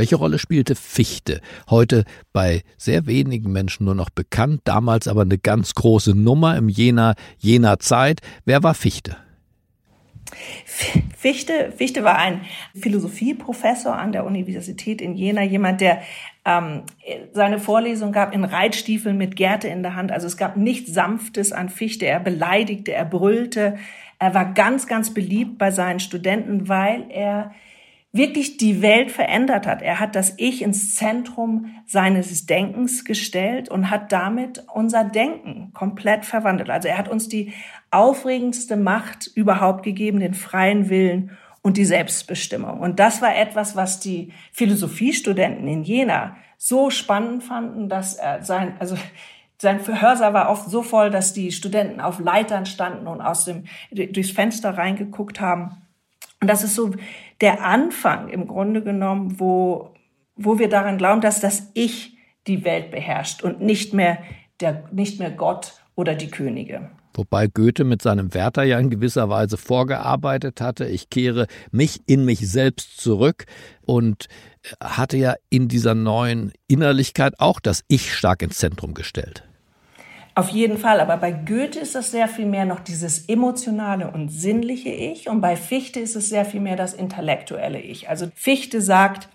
Welche 0.00 0.16
Rolle 0.16 0.38
spielte 0.38 0.76
Fichte? 0.76 1.42
Heute 1.68 2.04
bei 2.32 2.62
sehr 2.78 3.04
wenigen 3.04 3.52
Menschen 3.52 3.84
nur 3.84 3.94
noch 3.94 4.08
bekannt, 4.08 4.62
damals 4.64 5.06
aber 5.06 5.20
eine 5.20 5.36
ganz 5.36 5.74
große 5.74 6.14
Nummer 6.14 6.56
im 6.56 6.70
Jena, 6.70 7.16
Jena 7.36 7.78
Zeit. 7.78 8.22
Wer 8.46 8.62
war 8.62 8.72
Fichte? 8.72 9.18
Fichte, 10.64 11.74
Fichte 11.76 12.02
war 12.02 12.16
ein 12.16 12.40
Philosophieprofessor 12.74 13.94
an 13.94 14.12
der 14.12 14.24
Universität 14.24 15.02
in 15.02 15.16
Jena, 15.16 15.42
jemand, 15.42 15.82
der 15.82 16.00
ähm, 16.46 16.84
seine 17.34 17.58
Vorlesung 17.58 18.10
gab 18.10 18.32
in 18.32 18.44
Reitstiefeln 18.44 19.18
mit 19.18 19.36
Gerte 19.36 19.68
in 19.68 19.82
der 19.82 19.96
Hand. 19.96 20.12
Also 20.12 20.28
es 20.28 20.38
gab 20.38 20.56
nichts 20.56 20.94
Sanftes 20.94 21.52
an 21.52 21.68
Fichte. 21.68 22.06
Er 22.06 22.20
beleidigte, 22.20 22.94
er 22.94 23.04
brüllte. 23.04 23.76
Er 24.18 24.32
war 24.32 24.54
ganz, 24.54 24.86
ganz 24.86 25.12
beliebt 25.12 25.58
bei 25.58 25.70
seinen 25.70 26.00
Studenten, 26.00 26.70
weil 26.70 27.04
er 27.10 27.52
wirklich 28.12 28.56
die 28.56 28.82
Welt 28.82 29.12
verändert 29.12 29.66
hat. 29.66 29.82
Er 29.82 30.00
hat 30.00 30.16
das 30.16 30.34
Ich 30.36 30.62
ins 30.62 30.96
Zentrum 30.96 31.74
seines 31.86 32.46
Denkens 32.46 33.04
gestellt 33.04 33.68
und 33.68 33.90
hat 33.90 34.10
damit 34.10 34.64
unser 34.72 35.04
Denken 35.04 35.70
komplett 35.74 36.24
verwandelt. 36.24 36.70
Also 36.70 36.88
er 36.88 36.98
hat 36.98 37.08
uns 37.08 37.28
die 37.28 37.52
aufregendste 37.90 38.76
Macht 38.76 39.28
überhaupt 39.34 39.84
gegeben, 39.84 40.18
den 40.20 40.34
freien 40.34 40.88
Willen 40.88 41.36
und 41.62 41.76
die 41.76 41.84
Selbstbestimmung. 41.84 42.80
Und 42.80 42.98
das 42.98 43.22
war 43.22 43.36
etwas, 43.36 43.76
was 43.76 44.00
die 44.00 44.32
Philosophiestudenten 44.52 45.68
in 45.68 45.84
Jena 45.84 46.36
so 46.56 46.90
spannend 46.90 47.44
fanden, 47.44 47.88
dass 47.88 48.14
er 48.14 48.42
sein, 48.42 48.74
also 48.80 48.96
sein 49.58 49.80
Hörsaal 49.86 50.34
war 50.34 50.50
oft 50.50 50.68
so 50.68 50.82
voll, 50.82 51.10
dass 51.10 51.32
die 51.32 51.52
Studenten 51.52 52.00
auf 52.00 52.18
Leitern 52.18 52.66
standen 52.66 53.06
und 53.06 53.20
aus 53.20 53.44
dem, 53.44 53.64
durchs 53.90 54.30
Fenster 54.30 54.76
reingeguckt 54.76 55.40
haben. 55.40 55.76
Und 56.40 56.48
das 56.48 56.64
ist 56.64 56.74
so 56.74 56.92
der 57.40 57.64
Anfang 57.64 58.28
im 58.28 58.46
Grunde 58.46 58.82
genommen, 58.82 59.38
wo, 59.38 59.94
wo 60.36 60.58
wir 60.58 60.68
daran 60.68 60.98
glauben, 60.98 61.20
dass 61.20 61.40
das 61.40 61.70
Ich 61.74 62.16
die 62.46 62.64
Welt 62.64 62.90
beherrscht 62.90 63.42
und 63.42 63.60
nicht 63.60 63.94
mehr 63.94 64.18
der, 64.60 64.84
nicht 64.92 65.18
mehr 65.18 65.30
Gott 65.30 65.74
oder 65.94 66.14
die 66.14 66.30
Könige. 66.30 66.90
Wobei 67.14 67.48
Goethe 67.48 67.84
mit 67.84 68.02
seinem 68.02 68.34
Werther 68.34 68.62
ja 68.62 68.78
in 68.78 68.88
gewisser 68.88 69.28
Weise 69.28 69.56
vorgearbeitet 69.56 70.60
hatte. 70.60 70.86
Ich 70.86 71.10
kehre 71.10 71.46
mich 71.72 72.00
in 72.06 72.24
mich 72.24 72.48
selbst 72.48 73.00
zurück 73.00 73.46
und 73.82 74.26
hatte 74.82 75.16
ja 75.16 75.34
in 75.48 75.68
dieser 75.68 75.94
neuen 75.94 76.52
Innerlichkeit 76.68 77.34
auch 77.38 77.58
das 77.58 77.82
Ich 77.88 78.14
stark 78.14 78.42
ins 78.42 78.58
Zentrum 78.58 78.94
gestellt. 78.94 79.49
Auf 80.34 80.48
jeden 80.50 80.78
Fall, 80.78 81.00
aber 81.00 81.16
bei 81.16 81.32
Goethe 81.32 81.80
ist 81.80 81.94
das 81.94 82.12
sehr 82.12 82.28
viel 82.28 82.46
mehr 82.46 82.64
noch 82.64 82.80
dieses 82.80 83.28
emotionale 83.28 84.10
und 84.10 84.28
sinnliche 84.28 84.90
Ich 84.90 85.28
und 85.28 85.40
bei 85.40 85.56
Fichte 85.56 85.98
ist 85.98 86.14
es 86.14 86.28
sehr 86.28 86.44
viel 86.44 86.60
mehr 86.60 86.76
das 86.76 86.94
intellektuelle 86.94 87.80
Ich. 87.80 88.08
Also 88.08 88.28
Fichte 88.34 88.80
sagt, 88.80 89.28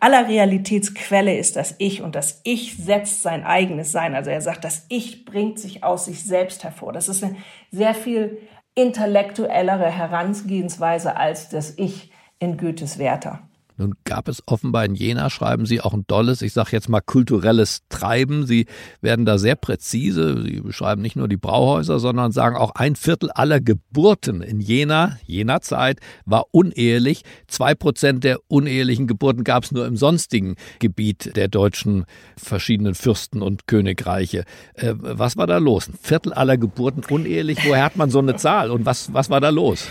aller 0.00 0.28
Realitätsquelle 0.28 1.36
ist 1.36 1.56
das 1.56 1.76
Ich 1.78 2.02
und 2.02 2.14
das 2.16 2.40
Ich 2.44 2.76
setzt 2.76 3.22
sein 3.22 3.44
eigenes 3.44 3.92
Sein. 3.92 4.14
Also 4.14 4.30
er 4.30 4.40
sagt, 4.40 4.64
das 4.64 4.86
Ich 4.88 5.24
bringt 5.24 5.60
sich 5.60 5.84
aus 5.84 6.06
sich 6.06 6.24
selbst 6.24 6.64
hervor. 6.64 6.92
Das 6.92 7.08
ist 7.08 7.22
eine 7.22 7.36
sehr 7.70 7.94
viel 7.94 8.38
intellektuellere 8.74 9.90
Herangehensweise 9.90 11.16
als 11.16 11.48
das 11.48 11.74
Ich 11.76 12.10
in 12.38 12.56
Goethes 12.56 12.98
Werther. 12.98 13.40
Nun 13.80 13.94
gab 14.04 14.28
es 14.28 14.42
offenbar 14.44 14.84
in 14.84 14.94
Jena, 14.94 15.30
schreiben 15.30 15.64
Sie, 15.64 15.80
auch 15.80 15.94
ein 15.94 16.04
dolles, 16.06 16.42
ich 16.42 16.52
sage 16.52 16.68
jetzt 16.72 16.90
mal 16.90 17.00
kulturelles 17.00 17.80
Treiben. 17.88 18.44
Sie 18.46 18.66
werden 19.00 19.24
da 19.24 19.38
sehr 19.38 19.56
präzise. 19.56 20.42
Sie 20.42 20.60
beschreiben 20.60 21.00
nicht 21.00 21.16
nur 21.16 21.28
die 21.28 21.38
Brauhäuser, 21.38 21.98
sondern 21.98 22.30
sagen 22.30 22.56
auch 22.56 22.74
ein 22.74 22.94
Viertel 22.94 23.30
aller 23.30 23.58
Geburten 23.58 24.42
in 24.42 24.60
Jena, 24.60 25.18
jener 25.24 25.62
Zeit, 25.62 25.98
war 26.26 26.44
unehelich. 26.50 27.22
Zwei 27.46 27.74
Prozent 27.74 28.22
der 28.22 28.40
unehelichen 28.48 29.06
Geburten 29.06 29.44
gab 29.44 29.64
es 29.64 29.72
nur 29.72 29.86
im 29.86 29.96
sonstigen 29.96 30.56
Gebiet 30.78 31.34
der 31.34 31.48
deutschen 31.48 32.04
verschiedenen 32.36 32.94
Fürsten 32.94 33.40
und 33.40 33.66
Königreiche. 33.66 34.44
Äh, 34.74 34.92
was 34.98 35.38
war 35.38 35.46
da 35.46 35.56
los? 35.56 35.88
Ein 35.88 35.94
Viertel 36.02 36.34
aller 36.34 36.58
Geburten 36.58 37.02
unehelich. 37.08 37.56
Woher 37.64 37.84
hat 37.84 37.96
man 37.96 38.10
so 38.10 38.18
eine 38.18 38.36
Zahl? 38.36 38.70
Und 38.70 38.84
was, 38.84 39.14
was 39.14 39.30
war 39.30 39.40
da 39.40 39.48
los? 39.48 39.88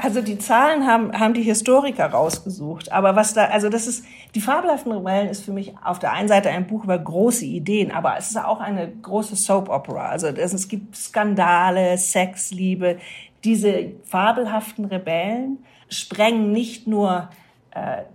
Also 0.00 0.22
die 0.22 0.38
Zahlen 0.38 0.86
haben, 0.86 1.12
haben 1.12 1.34
die 1.34 1.42
Historiker 1.42 2.06
rausgesucht. 2.06 2.92
Aber 2.92 3.16
was 3.16 3.34
da, 3.34 3.46
also 3.46 3.68
das 3.68 3.88
ist, 3.88 4.04
die 4.36 4.40
fabelhaften 4.40 4.92
Rebellen 4.92 5.28
ist 5.28 5.44
für 5.44 5.50
mich 5.50 5.74
auf 5.84 5.98
der 5.98 6.12
einen 6.12 6.28
Seite 6.28 6.50
ein 6.50 6.68
Buch 6.68 6.84
über 6.84 6.96
große 6.96 7.44
Ideen, 7.44 7.90
aber 7.90 8.16
es 8.16 8.30
ist 8.30 8.36
auch 8.36 8.60
eine 8.60 8.88
große 8.88 9.34
Soap 9.34 9.68
Opera. 9.68 10.08
Also 10.08 10.30
das, 10.30 10.52
es 10.52 10.68
gibt 10.68 10.96
Skandale, 10.96 11.98
Sex, 11.98 12.52
Liebe. 12.52 12.98
Diese 13.42 13.90
fabelhaften 14.04 14.84
Rebellen 14.84 15.58
sprengen 15.88 16.52
nicht 16.52 16.86
nur 16.86 17.28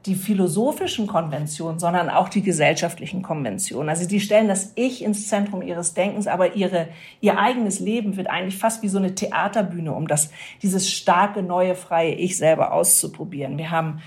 die 0.05 0.15
philosophischen 0.15 1.07
Konventionen, 1.07 1.79
sondern 1.79 2.09
auch 2.09 2.29
die 2.29 2.41
gesellschaftlichen 2.41 3.21
Konventionen. 3.21 3.89
Also 3.89 4.07
die 4.07 4.19
stellen 4.19 4.47
das 4.47 4.71
Ich 4.75 5.03
ins 5.03 5.27
Zentrum 5.27 5.61
ihres 5.61 5.93
Denkens, 5.93 6.27
aber 6.27 6.55
ihre, 6.55 6.87
ihr 7.21 7.37
eigenes 7.37 7.79
Leben 7.79 8.17
wird 8.17 8.27
eigentlich 8.27 8.57
fast 8.57 8.83
wie 8.83 8.87
so 8.87 8.97
eine 8.97 9.15
Theaterbühne, 9.15 9.93
um 9.93 10.07
das, 10.07 10.31
dieses 10.61 10.89
starke, 10.89 11.43
neue, 11.43 11.75
freie 11.75 12.13
Ich 12.13 12.37
selber 12.37 12.73
auszuprobieren. 12.73 13.57
Wir 13.57 13.71
haben 13.71 14.01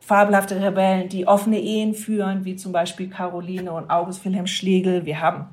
fabelhafte 0.00 0.60
Rebellen, 0.60 1.08
die 1.08 1.26
offene 1.26 1.60
Ehen 1.60 1.94
führen, 1.94 2.44
wie 2.44 2.56
zum 2.56 2.72
Beispiel 2.72 3.08
Caroline 3.08 3.72
und 3.72 3.88
August 3.88 4.24
Wilhelm 4.24 4.46
Schlegel. 4.46 5.06
Wir 5.06 5.20
haben 5.20 5.46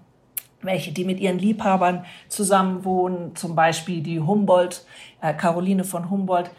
welche, 0.62 0.92
die 0.92 1.06
mit 1.06 1.20
ihren 1.20 1.40
Liebhabern 1.40 2.06
zusammenwohnen, 2.28 3.36
zum 3.36 3.56
Beispiel 3.56 4.02
die 4.02 4.20
Humboldt, 4.20 4.86
äh, 5.22 5.34
Caroline 5.34 5.84
von 5.84 6.10
Humboldt, 6.10 6.52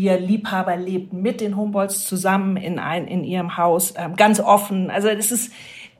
ihr 0.00 0.18
Liebhaber 0.18 0.76
lebt 0.76 1.12
mit 1.12 1.40
den 1.40 1.56
Humboldts 1.56 2.06
zusammen 2.06 2.56
in, 2.56 2.78
ein, 2.78 3.06
in 3.06 3.24
ihrem 3.24 3.56
Haus, 3.56 3.94
ähm, 3.96 4.16
ganz 4.16 4.40
offen. 4.40 4.90
Also 4.90 5.08
es 5.08 5.30
ist, 5.30 5.52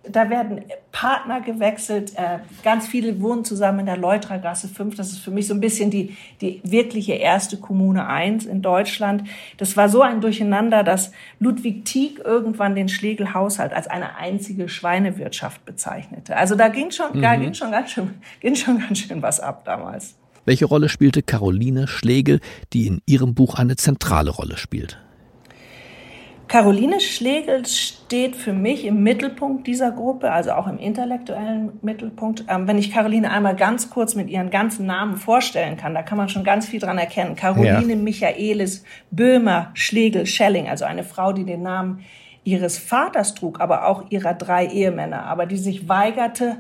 da 0.03 0.31
werden 0.31 0.63
Partner 0.93 1.41
gewechselt, 1.41 2.15
äh, 2.17 2.39
ganz 2.65 2.89
viele 2.89 3.21
wohnen 3.21 3.45
zusammen 3.45 3.81
in 3.81 3.87
der 3.87 3.97
Leutragasse 3.97 4.69
5. 4.69 4.97
Das 4.97 5.13
ist 5.13 5.19
für 5.19 5.31
mich 5.31 5.47
so 5.47 5.55
ein 5.55 5.61
bisschen 5.61 5.91
die, 5.91 6.17
die 6.41 6.61
wirkliche 6.65 7.13
erste 7.13 7.59
Kommune 7.59 8.07
1 8.07 8.47
in 8.47 8.63
Deutschland. 8.63 9.25
Das 9.59 9.77
war 9.77 9.89
so 9.89 10.03
ein 10.03 10.21
Durcheinander, 10.21 10.83
dass 10.83 11.13
Ludwig 11.39 11.85
Tieck 11.85 12.19
irgendwann 12.25 12.75
den 12.75 12.89
Schlegel-Haushalt 12.89 13.73
als 13.73 13.89
eine 13.89 14.17
einzige 14.17 14.69
Schweinewirtschaft 14.69 15.65
bezeichnete. 15.65 16.37
Also 16.37 16.55
da 16.55 16.69
ging 16.69 16.91
schon, 16.91 17.19
mhm. 17.19 17.23
da 17.23 17.37
ging 17.37 17.55
schon 17.55 17.71
ganz 17.71 17.91
schön, 17.91 18.15
ging 18.41 18.55
schon 18.55 18.79
ganz 18.79 18.99
schön 18.99 19.21
was 19.21 19.39
ab 19.41 19.65
damals. 19.65 20.20
Welche 20.45 20.65
Rolle 20.65 20.89
spielte 20.89 21.23
Caroline 21.23 21.87
Schlegel, 21.87 22.41
die 22.73 22.87
in 22.87 23.03
ihrem 23.07 23.35
Buch 23.35 23.57
eine 23.57 23.77
zentrale 23.77 24.31
Rolle 24.31 24.57
spielt? 24.57 24.99
Caroline 26.51 26.99
Schlegel 26.99 27.65
steht 27.65 28.35
für 28.35 28.53
mich 28.53 28.85
im 28.85 29.05
Mittelpunkt 29.05 29.69
dieser 29.69 29.93
Gruppe, 29.93 30.33
also 30.33 30.51
auch 30.51 30.67
im 30.67 30.79
intellektuellen 30.79 31.79
Mittelpunkt. 31.81 32.45
Ähm, 32.49 32.67
wenn 32.67 32.77
ich 32.77 32.91
Caroline 32.91 33.31
einmal 33.31 33.55
ganz 33.55 33.89
kurz 33.89 34.17
mit 34.17 34.29
ihren 34.29 34.51
ganzen 34.51 34.85
Namen 34.85 35.17
vorstellen 35.17 35.77
kann, 35.77 35.95
da 35.95 36.03
kann 36.03 36.19
man 36.19 36.29
schon 36.29 36.43
ganz 36.43 36.67
viel 36.67 36.81
dran 36.81 36.99
erkennen. 36.99 37.37
Caroline 37.37 37.93
ja. 37.93 37.97
Michaelis 37.97 38.83
Böhmer 39.13 39.71
Schlegel 39.75 40.27
Schelling, 40.27 40.69
also 40.69 40.85
eine 40.85 41.05
Frau, 41.05 41.33
die 41.33 41.45
den 41.45 41.63
Namen 41.63 42.01
ihres 42.43 42.79
Vaters 42.79 43.37
trug, 43.37 43.61
aber 43.61 43.87
auch 43.87 44.11
ihrer 44.11 44.35
drei 44.35 44.67
Ehemänner, 44.67 45.27
aber 45.27 45.47
die 45.47 45.57
sich 45.57 45.89
weigerte, 45.89 46.57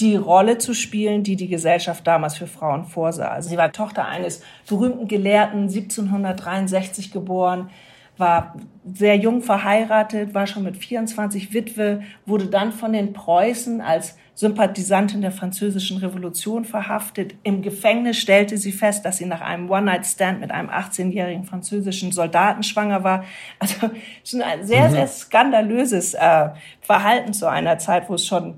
die 0.00 0.16
Rolle 0.16 0.58
zu 0.58 0.74
spielen, 0.74 1.22
die 1.22 1.36
die 1.36 1.48
Gesellschaft 1.48 2.06
damals 2.06 2.36
für 2.36 2.46
Frauen 2.46 2.84
vorsah. 2.84 3.28
Also 3.28 3.50
sie 3.50 3.56
war 3.56 3.72
Tochter 3.72 4.06
eines 4.06 4.42
berühmten 4.66 5.08
Gelehrten, 5.08 5.62
1763 5.62 7.12
geboren, 7.12 7.70
war 8.16 8.54
sehr 8.92 9.16
jung 9.16 9.42
verheiratet, 9.42 10.34
war 10.34 10.46
schon 10.46 10.62
mit 10.62 10.76
24 10.76 11.52
Witwe, 11.52 12.02
wurde 12.26 12.46
dann 12.46 12.72
von 12.72 12.92
den 12.92 13.12
Preußen 13.12 13.80
als 13.80 14.16
Sympathisantin 14.34 15.20
der 15.20 15.32
französischen 15.32 15.98
Revolution 15.98 16.64
verhaftet. 16.64 17.34
Im 17.42 17.60
Gefängnis 17.60 18.18
stellte 18.18 18.56
sie 18.56 18.72
fest, 18.72 19.04
dass 19.04 19.18
sie 19.18 19.26
nach 19.26 19.40
einem 19.40 19.70
One-Night-Stand 19.70 20.40
mit 20.40 20.50
einem 20.50 20.70
18-jährigen 20.70 21.44
französischen 21.44 22.12
Soldaten 22.12 22.62
schwanger 22.62 23.04
war. 23.04 23.24
Also 23.58 23.90
schon 24.24 24.40
ein 24.42 24.64
sehr, 24.64 24.88
mhm. 24.88 24.92
sehr 24.92 25.06
skandalöses 25.08 26.14
äh, 26.14 26.48
Verhalten 26.80 27.32
zu 27.32 27.50
einer 27.50 27.78
Zeit, 27.78 28.08
wo 28.08 28.14
es 28.14 28.26
schon 28.26 28.54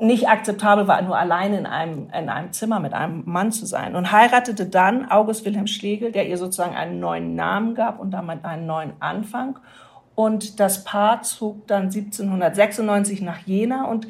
nicht 0.00 0.28
akzeptabel 0.28 0.88
war, 0.88 1.00
nur 1.02 1.16
allein 1.16 1.54
in 1.54 1.66
einem, 1.66 2.08
in 2.16 2.28
einem 2.28 2.52
Zimmer 2.52 2.80
mit 2.80 2.94
einem 2.94 3.22
Mann 3.26 3.52
zu 3.52 3.66
sein. 3.66 3.94
Und 3.94 4.12
heiratete 4.12 4.66
dann 4.66 5.10
August 5.10 5.44
Wilhelm 5.44 5.66
Schlegel, 5.66 6.12
der 6.12 6.28
ihr 6.28 6.36
sozusagen 6.36 6.74
einen 6.74 7.00
neuen 7.00 7.34
Namen 7.34 7.74
gab 7.74 8.00
und 8.00 8.10
damit 8.10 8.44
einen 8.44 8.66
neuen 8.66 8.92
Anfang. 9.00 9.58
Und 10.14 10.60
das 10.60 10.84
Paar 10.84 11.22
zog 11.22 11.66
dann 11.66 11.84
1796 11.84 13.22
nach 13.22 13.38
Jena 13.38 13.86
und 13.86 14.08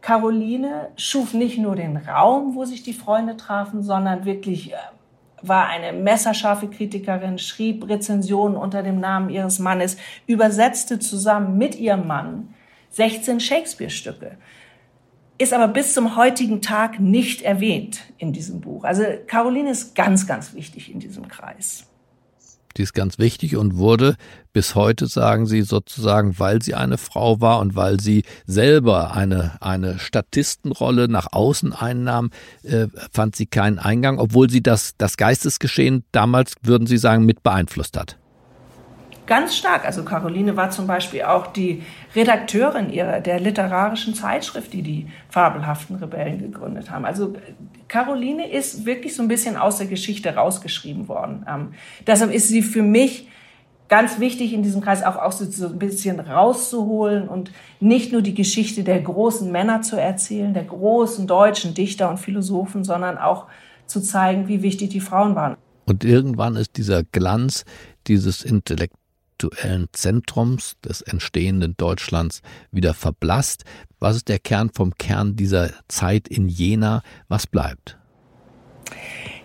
Caroline 0.00 0.88
schuf 0.96 1.34
nicht 1.34 1.58
nur 1.58 1.74
den 1.74 1.96
Raum, 1.96 2.54
wo 2.54 2.64
sich 2.64 2.82
die 2.82 2.92
Freunde 2.92 3.36
trafen, 3.36 3.82
sondern 3.82 4.24
wirklich 4.24 4.72
äh, 4.72 4.76
war 5.42 5.68
eine 5.68 5.92
messerscharfe 5.92 6.68
Kritikerin, 6.68 7.38
schrieb 7.38 7.88
Rezensionen 7.88 8.56
unter 8.56 8.82
dem 8.82 9.00
Namen 9.00 9.28
ihres 9.28 9.58
Mannes, 9.58 9.96
übersetzte 10.26 10.98
zusammen 10.98 11.58
mit 11.58 11.76
ihrem 11.76 12.06
Mann 12.06 12.54
16 12.90 13.40
Shakespeare-Stücke 13.40 14.36
ist 15.38 15.52
aber 15.52 15.68
bis 15.68 15.94
zum 15.94 16.16
heutigen 16.16 16.60
Tag 16.60 16.98
nicht 17.00 17.42
erwähnt 17.42 18.00
in 18.18 18.32
diesem 18.32 18.60
Buch. 18.60 18.84
Also 18.84 19.04
Caroline 19.26 19.70
ist 19.70 19.94
ganz, 19.94 20.26
ganz 20.26 20.52
wichtig 20.54 20.92
in 20.92 20.98
diesem 20.98 21.28
Kreis. 21.28 21.84
Die 22.76 22.82
ist 22.82 22.92
ganz 22.92 23.18
wichtig 23.18 23.56
und 23.56 23.76
wurde 23.76 24.16
bis 24.52 24.74
heute, 24.74 25.08
sagen 25.08 25.46
Sie 25.46 25.62
sozusagen, 25.62 26.38
weil 26.38 26.62
sie 26.62 26.74
eine 26.74 26.96
Frau 26.96 27.40
war 27.40 27.58
und 27.58 27.74
weil 27.74 27.98
sie 27.98 28.22
selber 28.46 29.14
eine, 29.14 29.56
eine 29.60 29.98
Statistenrolle 29.98 31.08
nach 31.08 31.32
außen 31.32 31.72
einnahm, 31.72 32.30
äh, 32.62 32.86
fand 33.12 33.34
sie 33.34 33.46
keinen 33.46 33.78
Eingang, 33.80 34.18
obwohl 34.18 34.48
sie 34.48 34.62
das, 34.62 34.94
das 34.96 35.16
Geistesgeschehen 35.16 36.04
damals, 36.12 36.54
würden 36.62 36.86
Sie 36.86 36.98
sagen, 36.98 37.24
mit 37.24 37.42
beeinflusst 37.42 37.96
hat. 37.96 38.16
Ganz 39.28 39.54
stark. 39.54 39.84
Also 39.84 40.04
Caroline 40.04 40.56
war 40.56 40.70
zum 40.70 40.86
Beispiel 40.86 41.22
auch 41.22 41.48
die 41.48 41.82
Redakteurin 42.16 42.90
ihrer, 42.90 43.20
der 43.20 43.38
literarischen 43.38 44.14
Zeitschrift, 44.14 44.72
die 44.72 44.80
die 44.80 45.06
fabelhaften 45.28 45.96
Rebellen 45.96 46.38
gegründet 46.38 46.90
haben. 46.90 47.04
Also 47.04 47.34
Caroline 47.88 48.50
ist 48.50 48.86
wirklich 48.86 49.14
so 49.14 49.20
ein 49.20 49.28
bisschen 49.28 49.58
aus 49.58 49.76
der 49.76 49.86
Geschichte 49.86 50.34
rausgeschrieben 50.34 51.08
worden. 51.08 51.44
Ähm, 51.46 51.74
deshalb 52.06 52.32
ist 52.32 52.48
sie 52.48 52.62
für 52.62 52.82
mich 52.82 53.28
ganz 53.88 54.18
wichtig 54.18 54.54
in 54.54 54.62
diesem 54.62 54.80
Kreis 54.80 55.02
auch, 55.02 55.16
auch 55.16 55.32
so 55.32 55.66
ein 55.66 55.78
bisschen 55.78 56.20
rauszuholen 56.20 57.28
und 57.28 57.52
nicht 57.80 58.12
nur 58.12 58.22
die 58.22 58.34
Geschichte 58.34 58.82
der 58.82 59.02
großen 59.02 59.52
Männer 59.52 59.82
zu 59.82 59.96
erzählen, 60.00 60.54
der 60.54 60.64
großen 60.64 61.26
deutschen 61.26 61.74
Dichter 61.74 62.08
und 62.08 62.16
Philosophen, 62.16 62.82
sondern 62.82 63.18
auch 63.18 63.44
zu 63.84 64.00
zeigen, 64.00 64.48
wie 64.48 64.62
wichtig 64.62 64.88
die 64.88 65.00
Frauen 65.00 65.34
waren. 65.34 65.58
Und 65.84 66.02
irgendwann 66.02 66.56
ist 66.56 66.78
dieser 66.78 67.02
Glanz 67.04 67.66
dieses 68.06 68.42
Intellekt 68.42 68.94
intellektuellen 69.38 69.88
Zentrums 69.92 70.76
des 70.80 71.02
entstehenden 71.02 71.76
Deutschlands 71.76 72.42
wieder 72.70 72.94
verblasst. 72.94 73.64
Was 74.00 74.16
ist 74.16 74.28
der 74.28 74.38
Kern 74.38 74.70
vom 74.74 74.94
Kern 74.94 75.36
dieser 75.36 75.70
Zeit 75.88 76.28
in 76.28 76.48
Jena? 76.48 77.02
Was 77.28 77.46
bleibt? 77.46 77.98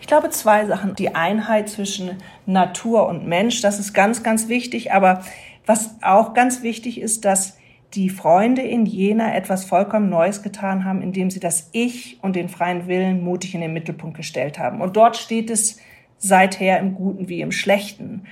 Ich 0.02 0.08
glaube 0.08 0.30
zwei 0.30 0.66
Sachen. 0.66 0.96
Die 0.96 1.16
Einheit 1.16 1.70
zwischen 1.70 2.18
Natur 2.46 3.08
und 3.08 3.28
Mensch, 3.28 3.62
das 3.62 3.80
ist 3.80 3.94
ganz, 3.94 4.24
ganz 4.24 4.48
wichtig. 4.50 4.92
Aber 4.92 5.24
was 5.66 5.96
auch 6.02 6.34
ganz 6.34 6.62
wichtig 6.64 7.00
ist, 7.00 7.26
dass 7.26 7.58
die 7.94 8.10
Freunde 8.10 8.64
in 8.64 8.88
Jena 8.88 9.36
etwas 9.36 9.66
vollkommen 9.66 10.10
Neues 10.10 10.42
getan 10.42 10.84
haben, 10.84 11.04
indem 11.04 11.30
sie 11.30 11.40
das 11.40 11.70
Ich 11.74 12.18
und 12.24 12.36
den 12.36 12.50
freien 12.50 12.88
Willen 12.88 13.24
mutig 13.24 13.54
in 13.54 13.62
den 13.62 13.74
Mittelpunkt 13.74 14.18
gestellt 14.18 14.58
haben. 14.58 14.82
Und 14.82 14.98
dort 14.98 15.16
steht 15.16 15.52
es 15.52 15.78
seither 16.18 16.80
im 16.80 16.96
Guten 16.96 17.30
wie 17.30 17.42
im 17.42 17.52
Schlechten. 17.52 18.24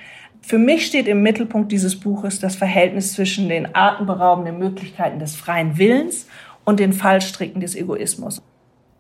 Für 0.42 0.58
mich 0.58 0.88
steht 0.88 1.08
im 1.08 1.22
Mittelpunkt 1.22 1.72
dieses 1.72 2.00
Buches 2.00 2.40
das 2.40 2.56
Verhältnis 2.56 3.14
zwischen 3.14 3.48
den 3.48 3.76
atemberaubenden 3.76 4.58
Möglichkeiten 4.58 5.20
des 5.20 5.36
freien 5.36 5.78
Willens 5.78 6.26
und 6.66 6.80
den 6.80 6.94
Fallstricken 6.94 7.62
des 7.62 7.76
Egoismus. 7.76 8.42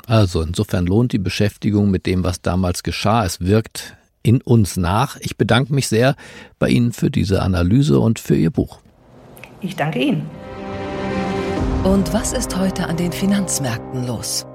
Also 0.07 0.41
insofern 0.41 0.85
lohnt 0.85 1.13
die 1.13 1.19
Beschäftigung 1.19 1.91
mit 1.91 2.05
dem, 2.05 2.23
was 2.23 2.41
damals 2.41 2.83
geschah. 2.83 3.25
Es 3.25 3.41
wirkt 3.41 3.95
in 4.23 4.41
uns 4.41 4.77
nach. 4.77 5.17
Ich 5.19 5.37
bedanke 5.37 5.73
mich 5.73 5.87
sehr 5.87 6.15
bei 6.59 6.69
Ihnen 6.69 6.91
für 6.91 7.09
diese 7.09 7.41
Analyse 7.41 7.99
und 7.99 8.19
für 8.19 8.35
Ihr 8.35 8.51
Buch. 8.51 8.79
Ich 9.61 9.75
danke 9.75 9.99
Ihnen. 9.99 10.29
Und 11.83 12.13
was 12.13 12.33
ist 12.33 12.57
heute 12.57 12.87
an 12.87 12.97
den 12.97 13.11
Finanzmärkten 13.11 14.05
los? 14.05 14.45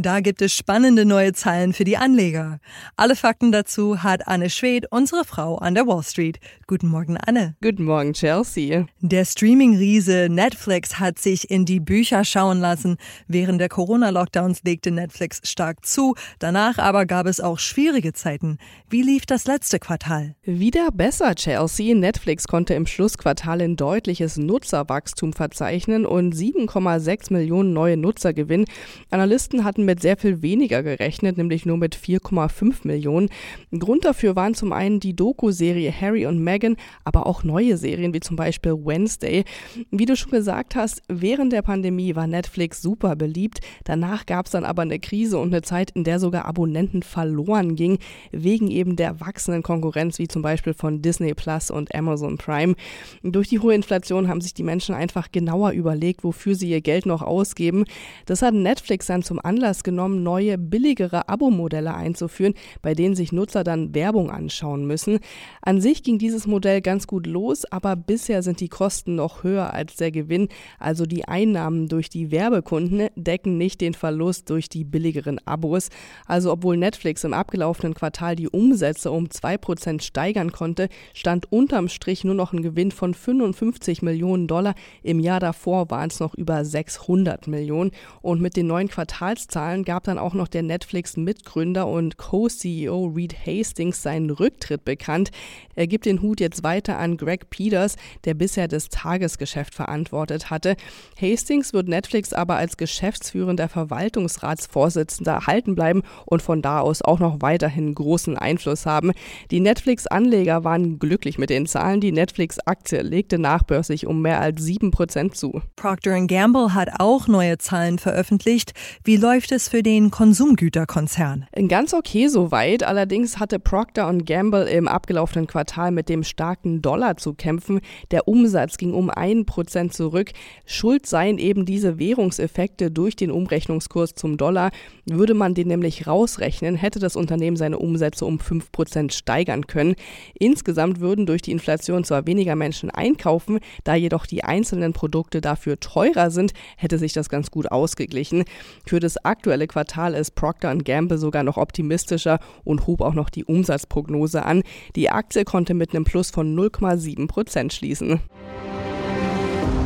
Da 0.00 0.20
gibt 0.20 0.42
es 0.42 0.54
spannende 0.54 1.04
neue 1.04 1.32
Zahlen 1.32 1.72
für 1.72 1.82
die 1.82 1.96
Anleger. 1.96 2.60
Alle 2.94 3.16
Fakten 3.16 3.50
dazu 3.50 4.00
hat 4.00 4.28
Anne 4.28 4.48
Schwed, 4.48 4.86
unsere 4.92 5.24
Frau 5.24 5.56
an 5.56 5.74
der 5.74 5.88
Wall 5.88 6.04
Street. 6.04 6.38
Guten 6.68 6.86
Morgen, 6.86 7.16
Anne. 7.16 7.56
Guten 7.60 7.82
Morgen, 7.82 8.12
Chelsea. 8.12 8.86
Der 9.00 9.24
Streaming-Riese 9.24 10.28
Netflix 10.30 11.00
hat 11.00 11.18
sich 11.18 11.50
in 11.50 11.64
die 11.64 11.80
Bücher 11.80 12.24
schauen 12.24 12.60
lassen. 12.60 12.96
Während 13.26 13.60
der 13.60 13.68
Corona-Lockdowns 13.68 14.62
legte 14.62 14.92
Netflix 14.92 15.40
stark 15.42 15.84
zu. 15.84 16.14
Danach 16.38 16.78
aber 16.78 17.04
gab 17.04 17.26
es 17.26 17.40
auch 17.40 17.58
schwierige 17.58 18.12
Zeiten. 18.12 18.58
Wie 18.88 19.02
lief 19.02 19.26
das 19.26 19.46
letzte 19.46 19.80
Quartal? 19.80 20.36
Wieder 20.44 20.92
besser, 20.92 21.34
Chelsea. 21.34 21.96
Netflix 21.96 22.46
konnte 22.46 22.74
im 22.74 22.86
Schlussquartal 22.86 23.62
ein 23.62 23.74
deutliches 23.74 24.36
Nutzerwachstum 24.36 25.32
verzeichnen 25.32 26.06
und 26.06 26.36
7,6 26.36 27.32
Millionen 27.32 27.72
neue 27.72 27.96
Nutzer 27.96 28.32
gewinnen. 28.32 28.66
Analysten 29.10 29.64
hatten 29.64 29.87
mit 29.88 30.02
sehr 30.02 30.18
viel 30.18 30.42
weniger 30.42 30.82
gerechnet, 30.82 31.38
nämlich 31.38 31.64
nur 31.64 31.78
mit 31.78 31.96
4,5 31.96 32.86
Millionen. 32.86 33.30
Grund 33.76 34.04
dafür 34.04 34.36
waren 34.36 34.52
zum 34.52 34.72
einen 34.74 35.00
die 35.00 35.16
Doku-Serie 35.16 35.90
Harry 35.90 36.26
und 36.26 36.44
Meghan, 36.44 36.76
aber 37.04 37.26
auch 37.26 37.42
neue 37.42 37.78
Serien 37.78 38.12
wie 38.12 38.20
zum 38.20 38.36
Beispiel 38.36 38.74
Wednesday. 38.74 39.44
Wie 39.90 40.04
du 40.04 40.14
schon 40.14 40.30
gesagt 40.30 40.76
hast, 40.76 41.02
während 41.08 41.54
der 41.54 41.62
Pandemie 41.62 42.14
war 42.14 42.26
Netflix 42.26 42.82
super 42.82 43.16
beliebt. 43.16 43.60
Danach 43.84 44.26
gab 44.26 44.44
es 44.44 44.52
dann 44.52 44.64
aber 44.64 44.82
eine 44.82 44.98
Krise 44.98 45.38
und 45.38 45.54
eine 45.54 45.62
Zeit, 45.62 45.90
in 45.92 46.04
der 46.04 46.20
sogar 46.20 46.44
Abonnenten 46.44 47.02
verloren 47.02 47.74
gingen, 47.74 47.96
wegen 48.30 48.70
eben 48.70 48.94
der 48.94 49.20
wachsenden 49.20 49.62
Konkurrenz, 49.62 50.18
wie 50.18 50.28
zum 50.28 50.42
Beispiel 50.42 50.74
von 50.74 51.00
Disney 51.00 51.32
Plus 51.32 51.70
und 51.70 51.94
Amazon 51.94 52.36
Prime. 52.36 52.74
Durch 53.22 53.48
die 53.48 53.58
hohe 53.58 53.74
Inflation 53.74 54.28
haben 54.28 54.42
sich 54.42 54.52
die 54.52 54.64
Menschen 54.64 54.94
einfach 54.94 55.32
genauer 55.32 55.70
überlegt, 55.70 56.24
wofür 56.24 56.54
sie 56.54 56.68
ihr 56.68 56.82
Geld 56.82 57.06
noch 57.06 57.22
ausgeben. 57.22 57.84
Das 58.26 58.42
hat 58.42 58.52
Netflix 58.52 59.06
dann 59.06 59.22
zum 59.22 59.40
Anlass 59.42 59.77
Anlass 59.78 59.82
genommen, 59.84 60.22
neue, 60.22 60.58
billigere 60.58 61.28
Abo-Modelle 61.28 61.94
einzuführen, 61.94 62.54
bei 62.82 62.94
denen 62.94 63.14
sich 63.14 63.32
Nutzer 63.32 63.64
dann 63.64 63.94
Werbung 63.94 64.30
anschauen 64.30 64.86
müssen. 64.86 65.20
An 65.62 65.80
sich 65.80 66.02
ging 66.02 66.18
dieses 66.18 66.46
Modell 66.46 66.80
ganz 66.80 67.06
gut 67.06 67.26
los, 67.26 67.64
aber 67.64 67.96
bisher 67.96 68.42
sind 68.42 68.60
die 68.60 68.68
Kosten 68.68 69.14
noch 69.14 69.44
höher 69.44 69.72
als 69.72 69.96
der 69.96 70.10
Gewinn. 70.10 70.48
Also 70.78 71.06
die 71.06 71.26
Einnahmen 71.26 71.88
durch 71.88 72.08
die 72.10 72.30
Werbekunden 72.30 73.08
decken 73.16 73.56
nicht 73.56 73.80
den 73.80 73.94
Verlust 73.94 74.50
durch 74.50 74.68
die 74.68 74.84
billigeren 74.84 75.38
Abos. 75.46 75.88
Also 76.26 76.52
obwohl 76.52 76.76
Netflix 76.76 77.24
im 77.24 77.34
abgelaufenen 77.34 77.94
Quartal 77.94 78.36
die 78.36 78.48
Umsätze 78.48 79.10
um 79.10 79.26
2% 79.26 80.02
steigern 80.02 80.52
konnte, 80.52 80.88
stand 81.14 81.50
unterm 81.52 81.88
Strich 81.88 82.24
nur 82.24 82.34
noch 82.34 82.52
ein 82.52 82.62
Gewinn 82.62 82.90
von 82.90 83.14
55 83.14 84.02
Millionen 84.02 84.46
Dollar. 84.48 84.74
Im 85.02 85.20
Jahr 85.20 85.40
davor 85.40 85.90
waren 85.90 86.10
es 86.10 86.20
noch 86.20 86.34
über 86.34 86.64
600 86.64 87.46
Millionen. 87.46 87.92
Und 88.22 88.40
mit 88.40 88.56
den 88.56 88.66
neuen 88.66 88.88
Quartalszahlen 88.88 89.57
Zahlen 89.58 89.82
gab 89.82 90.04
dann 90.04 90.18
auch 90.18 90.34
noch 90.34 90.46
der 90.46 90.62
Netflix-Mitgründer 90.62 91.88
und 91.88 92.16
Co-CEO 92.16 93.06
Reed 93.06 93.34
Hastings 93.44 94.04
seinen 94.04 94.30
Rücktritt 94.30 94.84
bekannt. 94.84 95.32
Er 95.74 95.88
gibt 95.88 96.06
den 96.06 96.22
Hut 96.22 96.38
jetzt 96.38 96.62
weiter 96.62 96.96
an 96.96 97.16
Greg 97.16 97.50
Peters, 97.50 97.96
der 98.24 98.34
bisher 98.34 98.68
das 98.68 98.88
Tagesgeschäft 98.88 99.74
verantwortet 99.74 100.50
hatte. 100.50 100.76
Hastings 101.20 101.72
wird 101.72 101.88
Netflix 101.88 102.32
aber 102.32 102.54
als 102.54 102.76
geschäftsführender 102.76 103.68
Verwaltungsratsvorsitzender 103.68 105.32
erhalten 105.32 105.74
bleiben 105.74 106.02
und 106.24 106.40
von 106.40 106.62
da 106.62 106.78
aus 106.78 107.02
auch 107.02 107.18
noch 107.18 107.38
weiterhin 107.40 107.92
großen 107.96 108.38
Einfluss 108.38 108.86
haben. 108.86 109.10
Die 109.50 109.58
Netflix-Anleger 109.58 110.62
waren 110.62 111.00
glücklich 111.00 111.36
mit 111.36 111.50
den 111.50 111.66
Zahlen. 111.66 112.00
Die 112.00 112.12
Netflix-Aktie 112.12 113.02
legte 113.02 113.40
nachbörslich 113.40 114.06
um 114.06 114.22
mehr 114.22 114.40
als 114.40 114.62
7% 114.62 115.32
zu. 115.32 115.62
Procter 115.74 116.24
Gamble 116.28 116.74
hat 116.74 117.00
auch 117.00 117.26
neue 117.26 117.58
Zahlen 117.58 117.98
veröffentlicht. 117.98 118.72
Wie 119.02 119.16
läuft 119.16 119.47
es 119.52 119.58
es 119.58 119.68
für 119.68 119.82
den 119.82 120.12
Konsumgüterkonzern? 120.12 121.46
Ganz 121.66 121.92
okay 121.92 122.28
soweit. 122.28 122.84
Allerdings 122.84 123.40
hatte 123.40 123.58
Procter 123.58 124.12
Gamble 124.24 124.68
im 124.68 124.86
abgelaufenen 124.86 125.48
Quartal 125.48 125.90
mit 125.90 126.08
dem 126.08 126.22
starken 126.22 126.80
Dollar 126.80 127.16
zu 127.16 127.34
kämpfen. 127.34 127.80
Der 128.12 128.28
Umsatz 128.28 128.76
ging 128.76 128.94
um 128.94 129.10
ein 129.10 129.46
Prozent 129.46 129.92
zurück. 129.92 130.30
Schuld 130.64 131.06
seien 131.06 131.38
eben 131.38 131.64
diese 131.64 131.98
Währungseffekte 131.98 132.92
durch 132.92 133.16
den 133.16 133.32
Umrechnungskurs 133.32 134.14
zum 134.14 134.36
Dollar. 134.36 134.70
Würde 135.06 135.34
man 135.34 135.54
den 135.54 135.66
nämlich 135.66 136.06
rausrechnen, 136.06 136.76
hätte 136.76 137.00
das 137.00 137.16
Unternehmen 137.16 137.56
seine 137.56 137.78
Umsätze 137.78 138.26
um 138.26 138.38
fünf 138.38 138.70
Prozent 138.70 139.12
steigern 139.12 139.66
können. 139.66 139.96
Insgesamt 140.38 141.00
würden 141.00 141.26
durch 141.26 141.42
die 141.42 141.50
Inflation 141.50 142.04
zwar 142.04 142.26
weniger 142.26 142.54
Menschen 142.54 142.90
einkaufen, 142.90 143.58
da 143.82 143.96
jedoch 143.96 144.26
die 144.26 144.44
einzelnen 144.44 144.92
Produkte 144.92 145.40
dafür 145.40 145.80
teurer 145.80 146.30
sind, 146.30 146.52
hätte 146.76 146.98
sich 146.98 147.12
das 147.12 147.28
ganz 147.28 147.50
gut 147.50 147.72
ausgeglichen. 147.72 148.44
Für 148.86 149.00
das 149.00 149.16
aktuelle 149.38 149.68
Quartal 149.68 150.14
ist 150.14 150.34
Procter 150.34 150.74
Gamble 150.74 151.16
sogar 151.16 151.44
noch 151.44 151.58
optimistischer 151.58 152.40
und 152.64 152.88
hob 152.88 153.00
auch 153.00 153.14
noch 153.14 153.30
die 153.30 153.44
Umsatzprognose 153.44 154.44
an. 154.44 154.62
Die 154.96 155.10
Aktie 155.10 155.44
konnte 155.44 155.74
mit 155.74 155.94
einem 155.94 156.02
Plus 156.02 156.30
von 156.30 156.58
0,7 156.58 157.28
Prozent 157.28 157.72
schließen. 157.72 158.18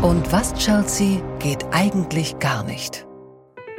Und 0.01 0.33
was, 0.33 0.55
Chelsea, 0.55 1.21
geht 1.38 1.67
eigentlich 1.71 2.38
gar 2.38 2.65
nicht? 2.65 3.07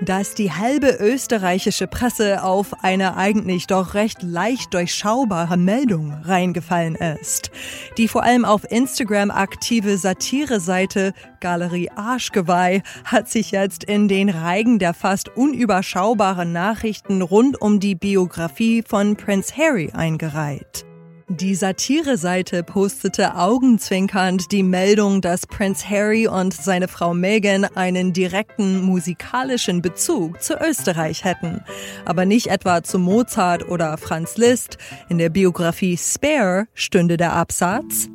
Dass 0.06 0.36
die 0.36 0.52
halbe 0.52 0.98
österreichische 1.00 1.88
Presse 1.88 2.44
auf 2.44 2.84
eine 2.84 3.18
eigentlich 3.18 3.68
doch 3.68 3.94
recht 3.94 4.24
leicht 4.24 4.74
durchschaubare 4.74 5.58
Meldung 5.58 6.14
reingefallen 6.24 6.96
ist. 6.96 7.52
Die 7.98 8.08
vor 8.08 8.24
allem 8.24 8.46
auf 8.46 8.70
Instagram 8.70 9.32
aktive 9.32 9.98
Satireseite 9.98 11.14
Galerie 11.40 11.90
Arschgeweih 11.96 12.82
hat 13.06 13.30
sich 13.30 13.52
jetzt 13.52 13.84
in 13.84 14.08
den 14.08 14.30
Reigen 14.30 14.80
der 14.80 14.94
fast 14.94 15.30
unüberschaubaren 15.36 16.52
Nachrichten 16.52 17.22
rund 17.22 17.62
um 17.62 17.80
die 17.80 17.96
Biografie 17.96 18.84
von 18.88 19.16
Prince 19.16 19.56
Harry 19.58 19.92
eingereiht. 19.94 20.86
Die 21.40 21.56
Satire-Seite 21.56 22.62
postete 22.62 23.36
augenzwinkernd 23.36 24.52
die 24.52 24.62
Meldung, 24.62 25.20
dass 25.20 25.48
Prince 25.48 25.90
Harry 25.90 26.28
und 26.28 26.54
seine 26.54 26.88
Frau 26.88 27.16
Meghan 27.16 27.66
einen 27.66 28.14
direkten 28.14 28.84
musikalischen 28.84 29.82
Bezug 29.82 30.44
zu 30.44 30.62
Österreich 30.62 31.24
hätten. 31.24 31.62
Aber 32.06 32.26
nicht 32.26 32.48
etwa 32.48 32.84
zu 32.84 33.00
Mozart 33.00 33.68
oder 33.68 33.98
Franz 33.98 34.38
Liszt. 34.38 34.78
In 35.10 35.18
der 35.18 35.30
Biografie 35.30 35.98
Spare 35.98 36.68
stünde 36.76 37.18
der 37.18 37.34
Absatz. 37.34 38.10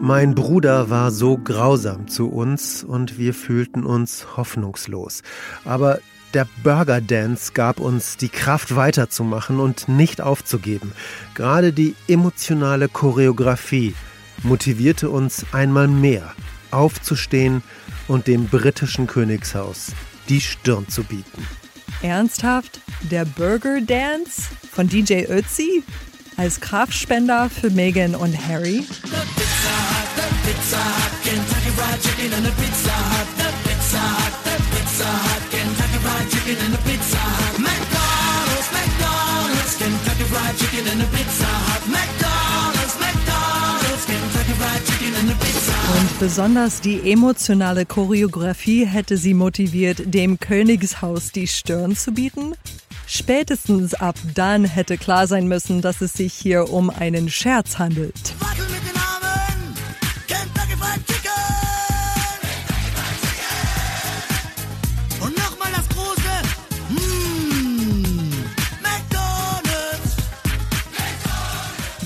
Mein 0.00 0.34
Bruder 0.34 0.88
war 0.88 1.10
so 1.10 1.36
grausam 1.36 2.08
zu 2.08 2.30
uns 2.30 2.82
und 2.82 3.18
wir 3.18 3.34
fühlten 3.34 3.84
uns 3.84 4.38
hoffnungslos. 4.38 5.22
Aber 5.66 5.98
der 6.34 6.46
Burger 6.62 7.00
Dance 7.00 7.52
gab 7.52 7.80
uns 7.80 8.16
die 8.16 8.28
Kraft 8.28 8.76
weiterzumachen 8.76 9.60
und 9.60 9.88
nicht 9.88 10.20
aufzugeben. 10.20 10.92
Gerade 11.34 11.72
die 11.72 11.94
emotionale 12.06 12.88
Choreografie 12.88 13.94
motivierte 14.42 15.10
uns 15.10 15.46
einmal 15.52 15.88
mehr, 15.88 16.34
aufzustehen 16.70 17.62
und 18.06 18.26
dem 18.26 18.46
britischen 18.46 19.06
Königshaus 19.06 19.92
die 20.28 20.40
Stirn 20.40 20.88
zu 20.88 21.04
bieten. 21.04 21.46
Ernsthaft? 22.02 22.80
Der 23.10 23.24
Burger 23.24 23.80
Dance 23.80 24.42
von 24.70 24.88
DJ 24.88 25.24
Ötzi? 25.24 25.82
Als 26.36 26.60
Kraftspender 26.60 27.50
für 27.50 27.70
Meghan 27.70 28.14
und 28.14 28.36
Harry? 28.46 28.84
Chicken 36.48 36.64
and 36.64 36.74
a 36.74 36.78
Pizza 36.78 37.18
Hut. 37.18 37.58
McDonald's, 37.58 38.68
McDonald's, 38.72 39.76
Kentucky 39.76 40.24
Fried 40.24 40.56
Chicken 40.56 40.88
and 40.92 41.02
a 41.02 41.06
Pizza 41.06 41.44
Hut. 41.44 41.82
McDonald's, 41.88 42.94
McDonald's, 43.00 44.04
Kentucky 44.06 44.54
Fried 44.60 44.84
Chicken 44.86 45.14
and 45.20 45.30
a 45.30 45.34
Pizza 45.34 45.72
Hut. 45.72 46.00
Und 46.00 46.18
besonders 46.20 46.80
die 46.80 47.12
emotionale 47.12 47.84
Choreografie 47.84 48.86
hätte 48.86 49.18
sie 49.18 49.34
motiviert, 49.34 50.02
dem 50.06 50.38
Königshaus 50.38 51.32
die 51.32 51.48
Stirn 51.48 51.94
zu 51.94 52.12
bieten. 52.12 52.54
Spätestens 53.06 53.94
ab 53.94 54.16
dann 54.34 54.64
hätte 54.64 54.96
klar 54.96 55.26
sein 55.26 55.48
müssen, 55.48 55.82
dass 55.82 56.00
es 56.00 56.14
sich 56.14 56.32
hier 56.32 56.70
um 56.70 56.88
einen 56.88 57.28
Scherz 57.28 57.78
handelt. 57.78 58.34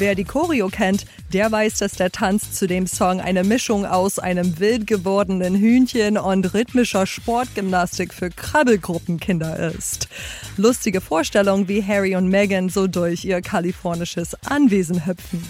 Wer 0.02 0.16
die 0.16 0.24
Choreo 0.24 0.66
kennt, 0.66 1.06
der 1.32 1.52
weiß, 1.52 1.76
dass 1.76 1.92
der 1.92 2.10
Tanz 2.10 2.50
zu 2.50 2.66
dem 2.66 2.88
Song 2.88 3.20
eine 3.20 3.44
Mischung 3.44 3.86
aus 3.86 4.18
einem 4.18 4.58
wild 4.58 4.88
gewordenen 4.88 5.54
Hühnchen 5.54 6.18
und 6.18 6.52
rhythmischer 6.54 7.06
Sportgymnastik 7.06 8.12
für 8.12 8.28
Krabbelgruppenkinder 8.28 9.72
ist. 9.72 10.08
Lustige 10.56 11.00
Vorstellung, 11.00 11.68
wie 11.68 11.84
Harry 11.84 12.16
und 12.16 12.26
Meghan 12.26 12.68
so 12.68 12.88
durch 12.88 13.24
ihr 13.24 13.42
kalifornisches 13.42 14.34
Anwesen 14.44 15.06
hüpfen. 15.06 15.44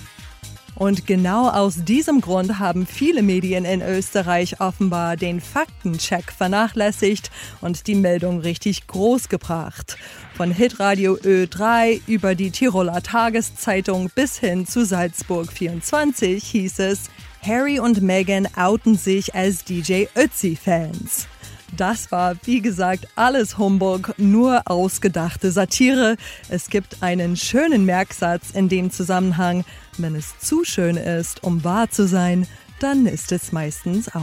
Und 0.83 1.07
genau 1.07 1.49
aus 1.49 1.85
diesem 1.85 2.21
Grund 2.21 2.59
haben 2.59 2.87
viele 2.88 3.23
Medien 3.23 3.64
in 3.64 3.83
Österreich 3.83 4.61
offenbar 4.61 5.16
den 5.16 5.40
Faktencheck 5.40 6.33
vernachlässigt 6.33 7.31
und 7.61 7.87
die 7.87 7.95
Meldung 7.95 8.40
richtig 8.40 8.88
groß 8.88 9.29
gebracht. 9.29 9.97
Von 10.35 10.51
Hitradio 10.51 11.14
Ö3 11.14 12.01
über 12.09 12.35
die 12.35 12.51
Tiroler 12.51 13.01
Tageszeitung 13.01 14.11
bis 14.12 14.40
hin 14.40 14.66
zu 14.66 14.85
Salzburg 14.85 15.53
24 15.53 16.42
hieß 16.42 16.81
es, 16.81 17.11
Harry 17.47 17.79
und 17.79 18.03
Meghan 18.03 18.49
outen 18.57 18.97
sich 18.97 19.37
als 19.37 19.62
DJ 19.62 20.07
Ötzi-Fans. 20.16 21.29
Das 21.77 22.12
war, 22.12 22.35
wie 22.45 22.61
gesagt, 22.61 23.07
alles 23.14 23.57
Humbug, 23.57 24.14
nur 24.18 24.62
ausgedachte 24.66 25.53
Satire. 25.53 26.16
Es 26.51 26.68
gibt 26.68 27.03
einen 27.03 27.37
schönen 27.37 27.87
Merksatz 27.87 28.51
in 28.51 28.68
dem 28.68 28.90
Zusammenhang. 28.90 29.64
Wenn 29.98 30.14
es 30.14 30.38
zu 30.38 30.64
schön 30.64 30.96
ist, 30.96 31.44
um 31.44 31.64
wahr 31.64 31.90
zu 31.90 32.07
sein, 32.07 32.46
dann 32.81 33.07
ist 33.07 33.31
es 33.31 33.52
meistens 33.52 34.09
auch 34.14 34.22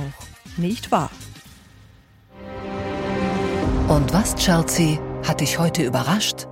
nicht 0.57 0.91
wahr. 0.91 1.11
Und 3.87 4.11
was, 4.11 4.35
Chelsea, 4.35 4.99
hat 5.23 5.41
dich 5.41 5.59
heute 5.59 5.83
überrascht? 5.83 6.47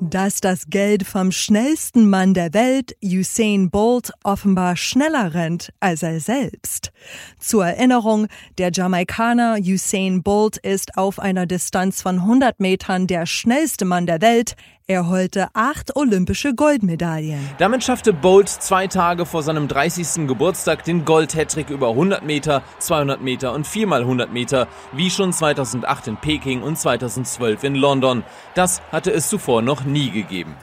dass 0.00 0.40
das 0.40 0.68
Geld 0.68 1.06
vom 1.06 1.30
schnellsten 1.30 2.08
Mann 2.08 2.32
der 2.32 2.54
Welt, 2.54 2.96
Usain 3.04 3.70
Bolt, 3.70 4.12
offenbar 4.24 4.76
schneller 4.76 5.34
rennt 5.34 5.72
als 5.78 6.02
er 6.02 6.20
selbst. 6.20 6.90
Zur 7.38 7.66
Erinnerung, 7.66 8.26
der 8.56 8.70
Jamaikaner 8.72 9.58
Usain 9.60 10.22
Bolt 10.22 10.56
ist 10.56 10.96
auf 10.96 11.18
einer 11.18 11.46
Distanz 11.46 12.00
von 12.00 12.20
100 12.20 12.60
Metern 12.60 13.06
der 13.06 13.26
schnellste 13.26 13.84
Mann 13.84 14.06
der 14.06 14.22
Welt. 14.22 14.54
Er 14.90 15.06
holte 15.06 15.46
acht 15.54 15.94
olympische 15.94 16.52
Goldmedaillen. 16.52 17.38
Damit 17.58 17.84
schaffte 17.84 18.12
Bolt 18.12 18.48
zwei 18.48 18.88
Tage 18.88 19.24
vor 19.24 19.44
seinem 19.44 19.68
30. 19.68 20.26
Geburtstag 20.26 20.82
den 20.82 21.04
Gold-Hattrick 21.04 21.70
über 21.70 21.90
100 21.90 22.24
Meter, 22.24 22.64
200 22.80 23.22
Meter 23.22 23.52
und 23.52 23.68
4x100 23.68 24.30
Meter, 24.30 24.66
wie 24.90 25.08
schon 25.08 25.32
2008 25.32 26.08
in 26.08 26.16
Peking 26.16 26.62
und 26.62 26.76
2012 26.76 27.62
in 27.62 27.76
London. 27.76 28.24
Das 28.56 28.82
hatte 28.90 29.12
es 29.12 29.28
zuvor 29.28 29.62
noch 29.62 29.84
nie 29.84 30.10
gegeben. 30.10 30.56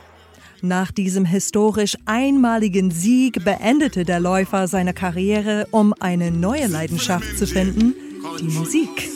Nach 0.61 0.91
diesem 0.91 1.23
historisch 1.23 1.95
einmaligen 2.05 2.91
Sieg 2.91 3.45
beendete 3.45 4.03
der 4.03 4.19
Läufer 4.19 4.67
seine 4.67 4.93
Karriere, 4.93 5.67
um 5.71 5.93
eine 6.01 6.31
neue 6.31 6.67
Leidenschaft 6.67 7.37
zu 7.37 7.47
finden, 7.47 7.95
die 8.41 8.49
Musik. 8.49 9.09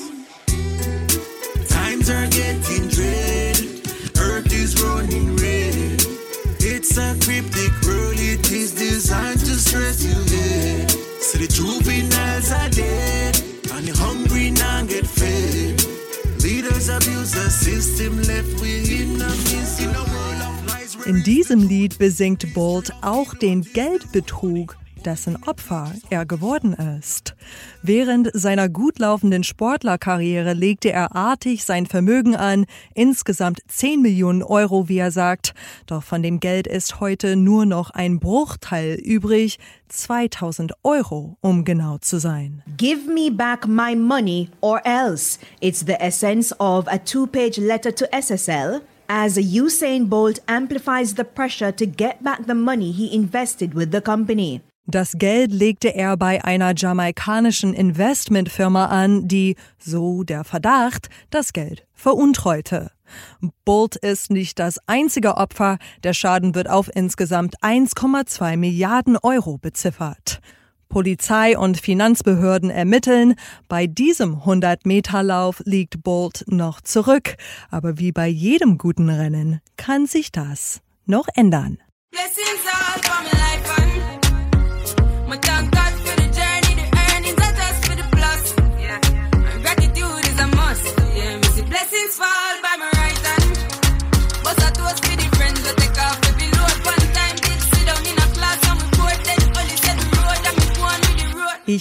World, 7.86 8.20
it 8.20 8.52
is 8.52 8.74
designed 8.74 9.40
to 9.40 9.56
stress 9.56 10.04
you 10.04 10.14
head. 10.14 10.92
So 11.20 11.38
the 11.40 11.48
juveniles 11.48 12.52
are 12.52 12.70
dead, 12.70 13.36
and 13.74 13.88
the 13.88 13.98
hungry 13.98 14.52
now 14.52 14.86
get 14.86 15.08
fed. 15.08 15.82
Leaders 16.44 16.90
abuse 16.90 17.32
the 17.32 17.50
system, 17.50 18.18
left 18.24 18.62
mist 18.62 19.82
in 19.82 19.90
a 19.90 20.04
world 20.14 20.42
of 20.42 20.68
lies. 20.68 20.96
In 21.06 21.24
diesem 21.24 21.68
Lied 21.68 21.98
besingt 21.98 22.54
Bolt 22.54 22.92
auch 23.02 23.34
den 23.34 23.64
Geldbetrug 23.64 24.78
dessen 25.02 25.38
Opfer 25.44 25.94
er 26.10 26.26
geworden 26.26 26.74
ist. 26.74 27.36
Während 27.82 28.30
seiner 28.34 28.70
gut 28.70 29.00
laufenden 29.00 29.44
Sportlerkarriere 29.44 30.54
legte 30.54 30.92
er 30.92 31.16
artig 31.16 31.66
sein 31.66 31.86
Vermögen 31.86 32.36
an, 32.36 32.66
insgesamt 32.94 33.60
10 33.68 34.02
Millionen 34.02 34.44
Euro, 34.44 34.88
wie 34.88 34.98
er 34.98 35.12
sagt. 35.12 35.54
Doch 35.86 36.04
von 36.04 36.24
dem 36.24 36.40
Geld 36.40 36.68
ist 36.68 37.00
heute 37.00 37.36
nur 37.36 37.66
noch 37.66 37.90
ein 37.90 38.20
Bruchteil 38.20 38.96
übrig, 38.96 39.58
2000 39.90 40.74
Euro, 40.84 41.38
um 41.42 41.66
genau 41.66 41.98
zu 41.98 42.20
sein. 42.20 42.64
Give 42.78 43.10
me 43.12 43.32
back 43.32 43.68
my 43.68 43.96
money 43.96 44.50
or 44.62 44.82
else. 44.86 45.40
It's 45.60 45.86
the 45.86 46.00
essence 46.00 46.54
of 46.60 46.88
a 46.88 46.98
two-page 46.98 47.58
letter 47.58 47.94
to 47.94 48.06
SSL 48.06 48.82
as 49.14 49.38
Usain 49.38 50.08
Bolt 50.08 50.40
amplifies 50.48 51.16
the 51.16 51.26
pressure 51.26 51.74
to 51.74 51.86
get 51.86 52.24
back 52.24 52.46
the 52.46 52.56
money 52.56 52.94
he 52.94 53.14
invested 53.14 53.74
with 53.74 53.92
the 53.92 54.00
company. 54.00 54.62
Das 54.88 55.14
Geld 55.14 55.52
legte 55.52 55.94
er 55.96 56.18
bei 56.18 56.44
einer 56.44 56.74
jamaikanischen 56.76 57.74
Investmentfirma 57.74 58.86
an, 58.88 59.28
die, 59.28 59.56
so 59.78 60.24
der 60.24 60.44
Verdacht, 60.44 61.10
das 61.30 61.54
Geld 61.54 61.86
veruntreute. 61.94 62.92
Bolt 63.66 63.96
ist 63.96 64.32
nicht 64.32 64.60
das 64.60 64.80
einzige 64.88 65.38
Opfer, 65.38 65.78
der 66.04 66.14
Schaden 66.14 66.56
wird 66.56 66.70
auf 66.70 66.90
insgesamt 66.94 67.56
1,2 67.62 68.58
Milliarden 68.58 69.18
Euro 69.18 69.58
beziffert. 69.58 70.42
Polizei 70.90 71.58
und 71.58 71.80
Finanzbehörden 71.80 72.70
ermitteln. 72.70 73.36
Bei 73.70 73.88
diesem 73.88 74.42
100-Meter-Lauf 74.42 75.62
liegt 75.64 76.04
Bolt 76.04 76.44
noch 76.48 76.82
zurück. 76.82 77.38
Aber 77.70 77.98
wie 77.98 78.12
bei 78.12 78.28
jedem 78.28 78.78
guten 78.78 79.10
Rennen 79.10 79.62
kann 79.78 80.06
sich 80.06 80.34
das 80.34 80.82
noch 81.06 81.28
ändern. 81.34 81.78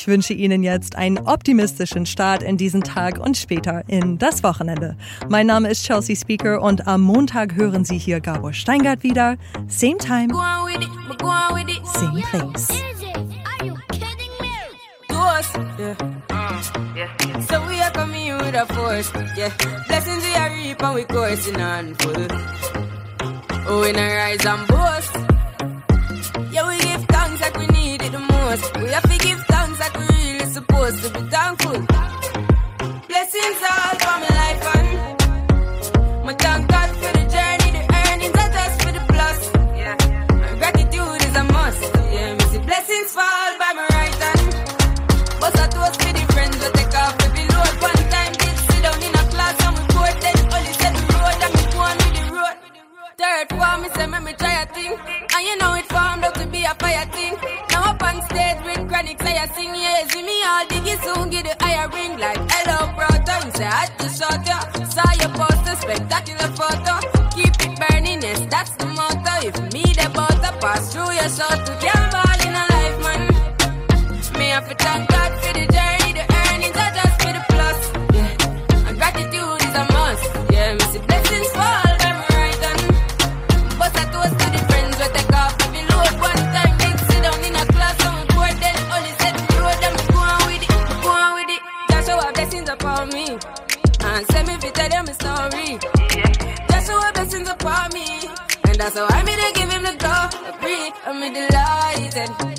ich 0.00 0.08
wünsche 0.08 0.32
Ihnen 0.32 0.62
jetzt 0.62 0.96
einen 0.96 1.18
optimistischen 1.18 2.06
Start 2.06 2.42
in 2.42 2.56
diesen 2.56 2.82
Tag 2.82 3.18
und 3.18 3.36
später 3.36 3.82
in 3.86 4.16
das 4.16 4.42
Wochenende. 4.42 4.96
Mein 5.28 5.46
Name 5.46 5.68
ist 5.68 5.84
Chelsea 5.84 6.16
Speaker 6.16 6.62
und 6.62 6.86
am 6.86 7.02
Montag 7.02 7.54
hören 7.54 7.84
Sie 7.84 7.98
hier 7.98 8.20
Gabor 8.20 8.54
Steingart 8.54 9.02
wieder. 9.02 9.36
Same 9.68 9.98
time, 9.98 10.28
same 11.84 12.22
place. 12.30 12.70
Yeah. 15.78 15.94
Mm, 15.98 16.96
yeah, 16.96 17.08
yeah. 17.26 17.40
So 17.40 17.66
we 17.66 17.80
are 17.80 17.90
coming 17.90 18.36
with 18.36 18.54
a 18.54 18.66
force. 18.74 19.10
Yeah. 19.36 19.50
Blessings 19.88 20.22
we 20.22 20.34
are 20.34 20.50
reap 20.50 20.82
we 20.94 21.04
coursing 21.04 21.60
on 21.60 21.94
full. 21.94 22.26
Oh, 23.66 23.80
we 23.80 23.92
not 23.92 24.02
rise 24.02 24.44
and 24.44 24.66
boast. 24.68 25.14
Yeah, 26.52 26.68
we 26.68 26.78
give 26.78 27.04
thanks 27.06 27.40
like 27.40 27.56
we 27.56 27.66
need 27.68 28.02
it 28.02 28.12
the 28.12 28.18
most. 28.18 28.76
We 28.76 28.92
are 28.92 29.10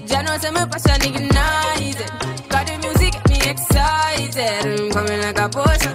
Jano 0.09 0.39
say 0.39 0.51
my 0.51 0.65
passion 0.65 1.01
ignited. 1.03 2.09
Got 2.49 2.67
the 2.67 2.77
music, 2.83 3.13
me 3.29 3.37
excited. 3.49 4.79
I'm 4.79 4.91
coming 4.91 5.21
like 5.21 5.39
a 5.39 5.49
potion. 5.49 5.90